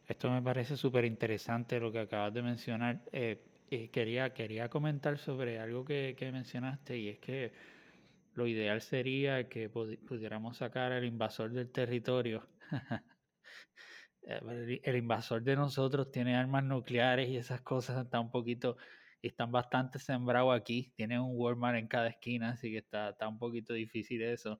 [0.07, 3.03] Esto me parece súper interesante lo que acabas de mencionar.
[3.11, 7.53] Eh, eh, quería, quería comentar sobre algo que, que mencionaste y es que
[8.35, 12.47] lo ideal sería que pudi- pudiéramos sacar al invasor del territorio.
[14.26, 18.78] Eh, el, invasor de nosotros tiene armas nucleares y esas cosas están un poquito,
[19.21, 20.91] están bastante sembrados aquí.
[20.95, 24.59] Tiene un Walmart en cada esquina, así que está, está un poquito difícil eso.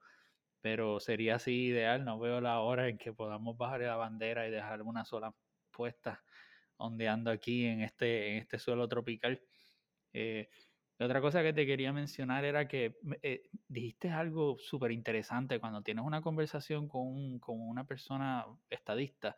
[0.62, 2.06] Pero sería así ideal.
[2.06, 5.34] No veo la hora en que podamos bajar la bandera y dejar una sola
[5.72, 6.24] puesta
[6.78, 9.42] ondeando aquí en este, en este suelo tropical.
[10.14, 10.50] Eh,
[10.98, 15.82] la otra cosa que te quería mencionar era que eh, dijiste algo súper interesante cuando
[15.82, 19.36] tienes una conversación con, un, con una persona estadista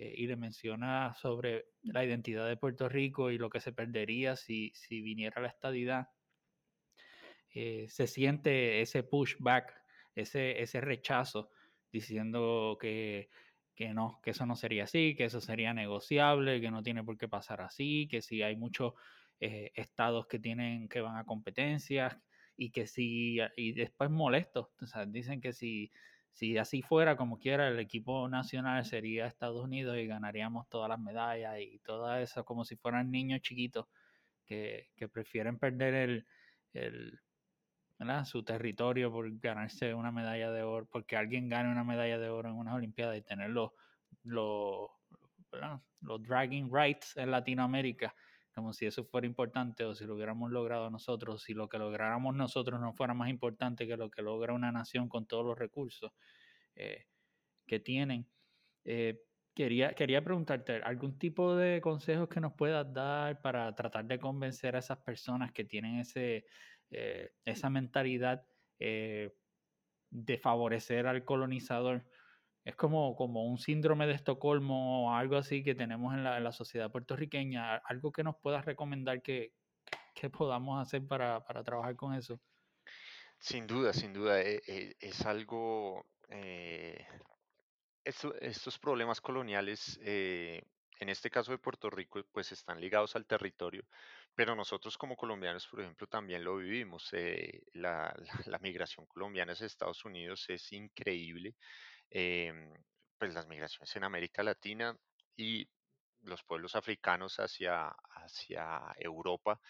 [0.00, 4.36] eh, y le mencionas sobre la identidad de Puerto Rico y lo que se perdería
[4.36, 6.06] si, si viniera la estadidad.
[7.52, 9.74] Eh, se siente ese pushback,
[10.14, 11.50] ese, ese rechazo,
[11.90, 13.28] diciendo que,
[13.74, 17.18] que no, que eso no sería así, que eso sería negociable, que no tiene por
[17.18, 18.94] qué pasar así, que si hay muchos
[19.40, 22.16] eh, estados que tienen que van a competencias
[22.56, 25.90] y que si y después molestos, o sea, dicen que si
[26.38, 31.00] si así fuera como quiera el equipo nacional sería Estados Unidos y ganaríamos todas las
[31.00, 33.86] medallas y todo eso como si fueran niños chiquitos
[34.46, 36.26] que, que prefieren perder el,
[36.74, 37.20] el
[37.98, 38.24] ¿verdad?
[38.24, 42.50] su territorio por ganarse una medalla de oro, porque alguien gane una medalla de oro
[42.50, 43.72] en unas Olimpiadas y tener los,
[44.22, 44.90] los,
[46.02, 48.14] los dragging rights en Latinoamérica,
[48.58, 52.34] como si eso fuera importante o si lo hubiéramos logrado nosotros, si lo que lográramos
[52.34, 56.12] nosotros no fuera más importante que lo que logra una nación con todos los recursos
[56.74, 57.06] eh,
[57.66, 58.28] que tienen.
[58.84, 59.22] Eh,
[59.54, 64.74] quería, quería preguntarte, ¿algún tipo de consejos que nos puedas dar para tratar de convencer
[64.74, 66.46] a esas personas que tienen ese,
[66.90, 68.44] eh, esa mentalidad
[68.78, 72.04] de favorecer al colonizador?
[72.68, 76.44] Es como, como un síndrome de Estocolmo o algo así que tenemos en la, en
[76.44, 77.76] la sociedad puertorriqueña.
[77.76, 79.54] Algo que nos puedas recomendar que,
[80.14, 82.38] que podamos hacer para, para trabajar con eso.
[83.38, 87.06] Sin duda, sin duda, e- e- es, algo eh,
[88.04, 90.60] estos problemas coloniales, eh,
[91.00, 93.86] en este caso de Puerto Rico, pues están ligados al territorio,
[94.34, 97.08] pero nosotros como colombianos, por ejemplo, también lo vivimos.
[97.12, 98.14] Eh, la,
[98.46, 101.54] la, migración colombiana hacia Estados Unidos es increíble.
[102.10, 102.72] Em,
[103.18, 104.96] pues las migraciones en América Latina
[105.36, 105.68] y
[106.22, 109.60] los pueblos africanos hacia, hacia Europa,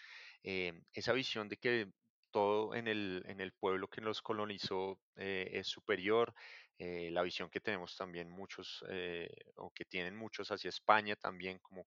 [0.43, 1.93] em, esa visión de que
[2.31, 6.35] todo en el, en el pueblo que los colonizó eh, es superior,
[6.79, 11.59] eh, la visión que tenemos también muchos, eh, o que tienen muchos hacia España también,
[11.61, 11.87] como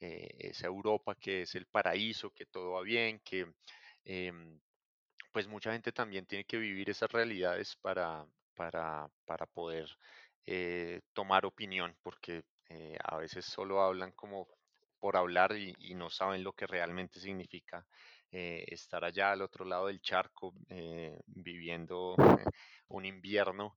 [0.00, 3.46] esa Europa que es el paraíso, que todo va bien, que
[4.04, 4.60] em,
[5.32, 8.26] pues mucha gente también tiene que vivir esas realidades para,
[8.58, 9.88] para, para poder
[10.44, 14.48] eh, tomar opinión, porque eh, a veces solo hablan como
[14.98, 17.86] por hablar y, no saben lo que realmente significa
[18.32, 20.52] eh, estar allá al otro lado del charco
[21.26, 22.16] viviendo
[22.88, 23.76] un invierno.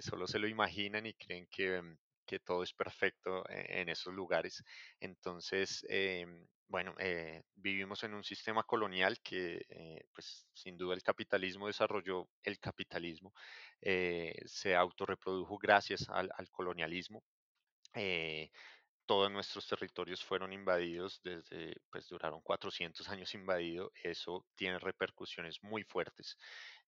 [0.00, 1.80] solo se lo imaginan y creen que,
[2.24, 4.62] que todo es perfecto en, en esos lugares.
[5.00, 11.02] Entonces, em, bueno, eh, vivimos en un sistema colonial que, eh, pues, sin duda el
[11.02, 13.32] capitalismo desarrolló el capitalismo,
[13.80, 17.22] eh, se autorreprodujo gracias al colonialismo.
[19.06, 25.84] Todos nuestros territorios fueron invadidos desde, pues duraron 400 años invadidos, eso tiene repercusiones muy
[25.84, 26.38] fuertes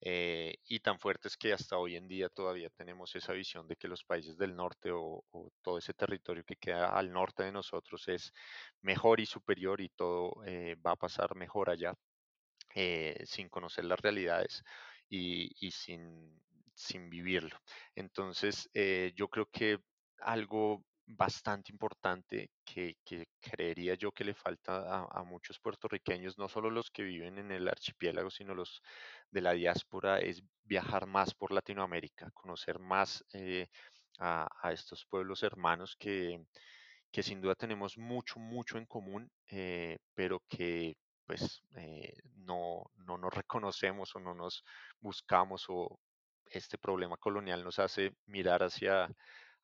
[0.00, 3.88] eh, y tan fuertes que hasta hoy en día todavía tenemos esa visión de que
[3.88, 5.24] los países del norte o,
[5.62, 8.32] todo ese territorio que queda al norte de nosotros es
[8.80, 11.94] mejor y superior y todo eh, va a pasar mejor allá
[12.74, 14.62] eh, sin conocer las realidades
[15.08, 16.40] y, y sin,
[16.74, 17.58] sin vivirlo.
[17.94, 18.70] Entonces,
[19.14, 19.78] yo creo que
[20.18, 26.48] algo bastante importante que, que creería yo que le falta a, a muchos puertorriqueños, no
[26.48, 28.82] solo los que viven en el archipiélago, sino los
[29.30, 33.68] de la diáspora, es viajar más por Latinoamérica, conocer más eh,
[34.18, 36.44] a, a estos pueblos hermanos que,
[37.12, 43.18] que sin duda tenemos mucho, mucho en común, eh, pero que pues eh, no, no
[43.18, 44.62] nos reconocemos o no nos
[45.00, 45.98] buscamos o
[46.50, 49.08] este problema colonial nos hace mirar hacia,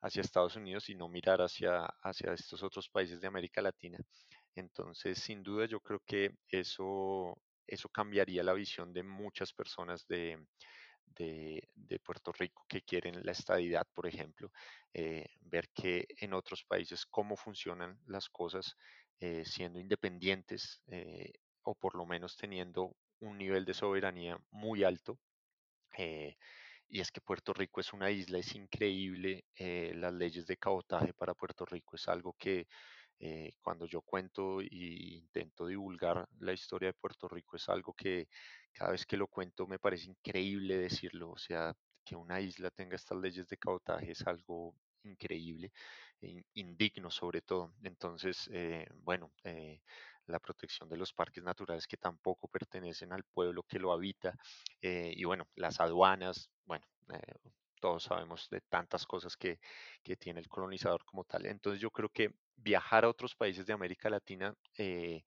[0.03, 3.99] hacia Estados Unidos y no mirar hacia, hacia estos otros países de América Latina.
[4.55, 7.37] Entonces, sin duda, yo creo que eso,
[7.67, 10.39] eso cambiaría la visión de muchas personas de,
[11.07, 14.51] de, de Puerto Rico que quieren la estadidad, por ejemplo,
[14.95, 18.77] eh, ver que en otros países cómo funcionan las cosas
[19.21, 21.33] eh, siendo independientes eh,
[21.63, 25.19] o por lo menos teniendo un nivel de soberanía muy alto.
[25.99, 26.37] eh,
[26.93, 29.47] y es que Puerto Rico es una isla, es increíble.
[29.57, 32.69] eh, las leyes de cabotaje para Puerto Rico es algo que
[33.21, 38.29] eh, cuando yo cuento e intento divulgar la historia de Puerto Rico es algo que
[38.73, 41.31] cada vez que lo cuento me parece increíble decirlo.
[41.31, 41.75] O sea,
[42.05, 44.75] que una isla tenga estas leyes de cabotaje es algo
[45.05, 45.73] increíble,
[46.21, 47.75] in- indigno sobre todo.
[47.83, 49.33] Entonces, eh, bueno,
[50.33, 54.35] la protección de los parques naturales que tampoco pertenecen al pueblo que lo habita,
[54.81, 59.59] eh, y bueno, las aduanas, bueno, eh, todos sabemos de tantas cosas que,
[60.03, 61.47] que tiene el colonizador como tal.
[61.47, 65.25] Entonces yo creo que viajar a otros países de América Latina, eh,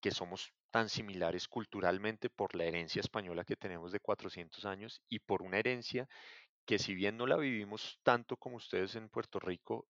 [0.00, 5.20] que somos tan similares culturalmente por la herencia española que tenemos de 400 años y
[5.20, 6.08] por una herencia
[6.66, 9.86] que si bien no la vivimos tanto como ustedes en Puerto Rico,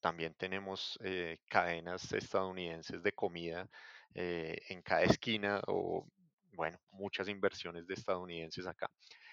[0.00, 3.68] también tenemos eh, cadenas estadounidenses de comida
[4.14, 6.06] eh, en cada esquina o,
[6.52, 8.90] bueno, muchas inversiones de estadounidenses acá.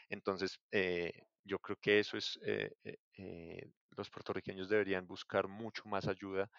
[0.09, 1.11] Entonces, eh,
[1.43, 6.49] yo creo que eso es, eh, eh, eh, los puertorriqueños deberían buscar mucho más ayuda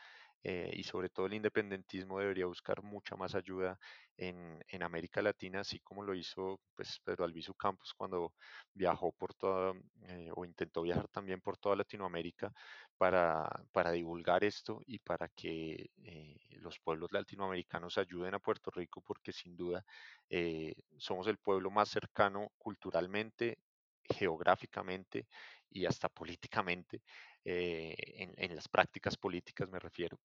[0.43, 3.79] eh, y sobre todo el independentismo debería buscar mucha más ayuda
[4.17, 8.33] en, en América Latina, así como lo hizo pues, Pedro Albizu Campos cuando
[8.73, 9.75] viajó por toda,
[10.09, 12.53] eh, o intentó viajar también por toda Latinoamérica
[12.99, 19.01] para, para divulgar esto y para que eh, los pueblos latinoamericanos ayuden a Puerto Rico,
[19.03, 19.85] porque sin duda
[20.31, 23.59] eh, somos el pueblo más cercano culturalmente,
[24.05, 25.27] geográficamente
[25.71, 27.03] y hasta políticamente,
[27.45, 30.19] eh, en, en las prácticas políticas me refiero.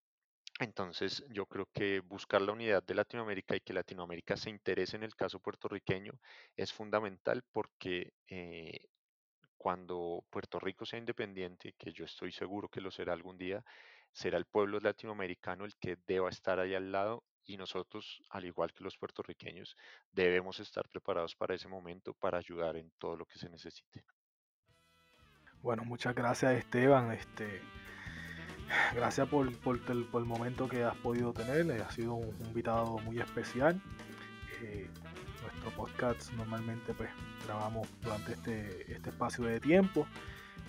[0.59, 5.03] Entonces, yo creo que buscar la unidad de Latinoamérica y que Latinoamérica se interese en
[5.03, 6.13] el caso puertorriqueño
[6.55, 8.90] es fundamental porque eh,
[9.61, 13.63] cuando Puerto Rico sea independiente, que yo estoy seguro que lo será algún día,
[14.11, 18.73] será el pueblo latinoamericano el que deba estar ahí al lado y nosotros, al igual
[18.73, 19.77] que los puertorriqueños,
[20.11, 24.03] debemos estar preparados para ese momento para ayudar en todo lo que se necesite.
[25.61, 27.11] Bueno, muchas gracias Esteban.
[27.11, 27.61] Este,
[28.95, 31.83] gracias por, el, momento que has podido tener.
[31.83, 33.79] Ha sido un invitado muy especial.
[34.63, 34.89] Eh,
[35.61, 37.09] nuestro podcast normalmente pues
[37.45, 40.07] grabamos durante este, este espacio de tiempo.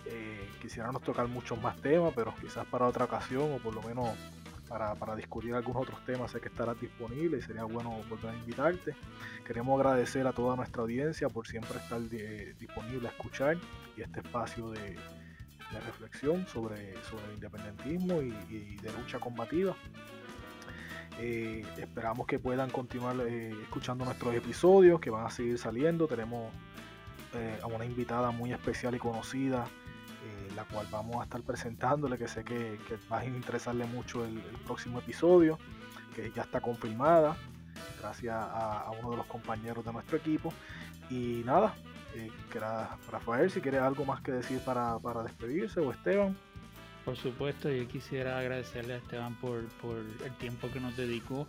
[0.04, 4.10] Eh, quisiéramos tocar muchos más temas, pero quizás para otra ocasión o por lo menos
[4.68, 8.36] para, para, discutir algunos otros temas sé que estarás disponible y sería bueno volver a
[8.36, 8.94] invitarte.
[9.46, 12.00] Queremos agradecer a toda nuestra audiencia por siempre estar
[12.58, 13.56] disponible a escuchar
[13.96, 19.74] y este espacio de, de reflexión sobre, sobre el independentismo y, y de lucha combativa.
[21.18, 26.06] Eh, esperamos que puedan continuar eh, escuchando nuestros episodios que van a seguir saliendo.
[26.06, 26.50] Tenemos
[27.34, 29.66] eh, a una invitada muy especial y conocida,
[30.56, 32.78] la cual vamos a estar presentándole, que sé que,
[33.10, 35.58] va a interesarle mucho el, próximo episodio,
[36.14, 37.36] que ya está confirmada,
[37.98, 40.52] gracias a, uno de los compañeros de nuestro equipo.
[41.08, 41.74] Y nada,
[43.10, 46.36] Rafael, si quieres algo más que decir para, para despedirse, o Esteban.
[47.04, 51.48] Por supuesto, yo quisiera agradecerle a Esteban por, el tiempo que nos dedicó.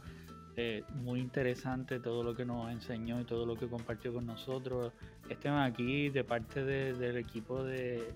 [0.56, 4.92] Eh, muy interesante todo lo que nos enseñó y todo lo que compartió con nosotros.
[5.30, 8.14] Esteban aquí, de parte del equipo de,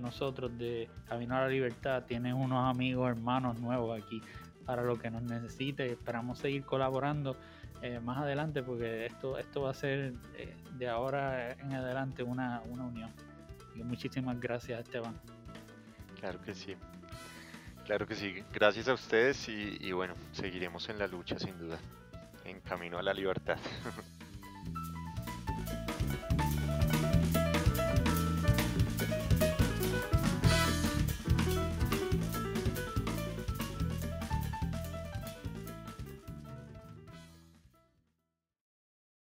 [0.00, 4.22] nosotros, de Camino a la Libertad, tiene unos amigos, hermanos nuevos aquí
[4.64, 5.86] para lo que nos necesite.
[5.86, 7.36] Esperamos seguir colaborando
[7.82, 12.62] eh, más adelante porque esto, esto va a ser eh, de ahora en adelante una,
[12.68, 13.10] una unión.
[13.74, 15.14] Y muchísimas gracias, Esteban.
[16.20, 16.76] Claro que sí.
[17.86, 18.42] Claro que sí.
[18.52, 21.78] Gracias a ustedes y, y bueno, seguiremos en la lucha sin duda.
[22.44, 23.58] En camino a la libertad.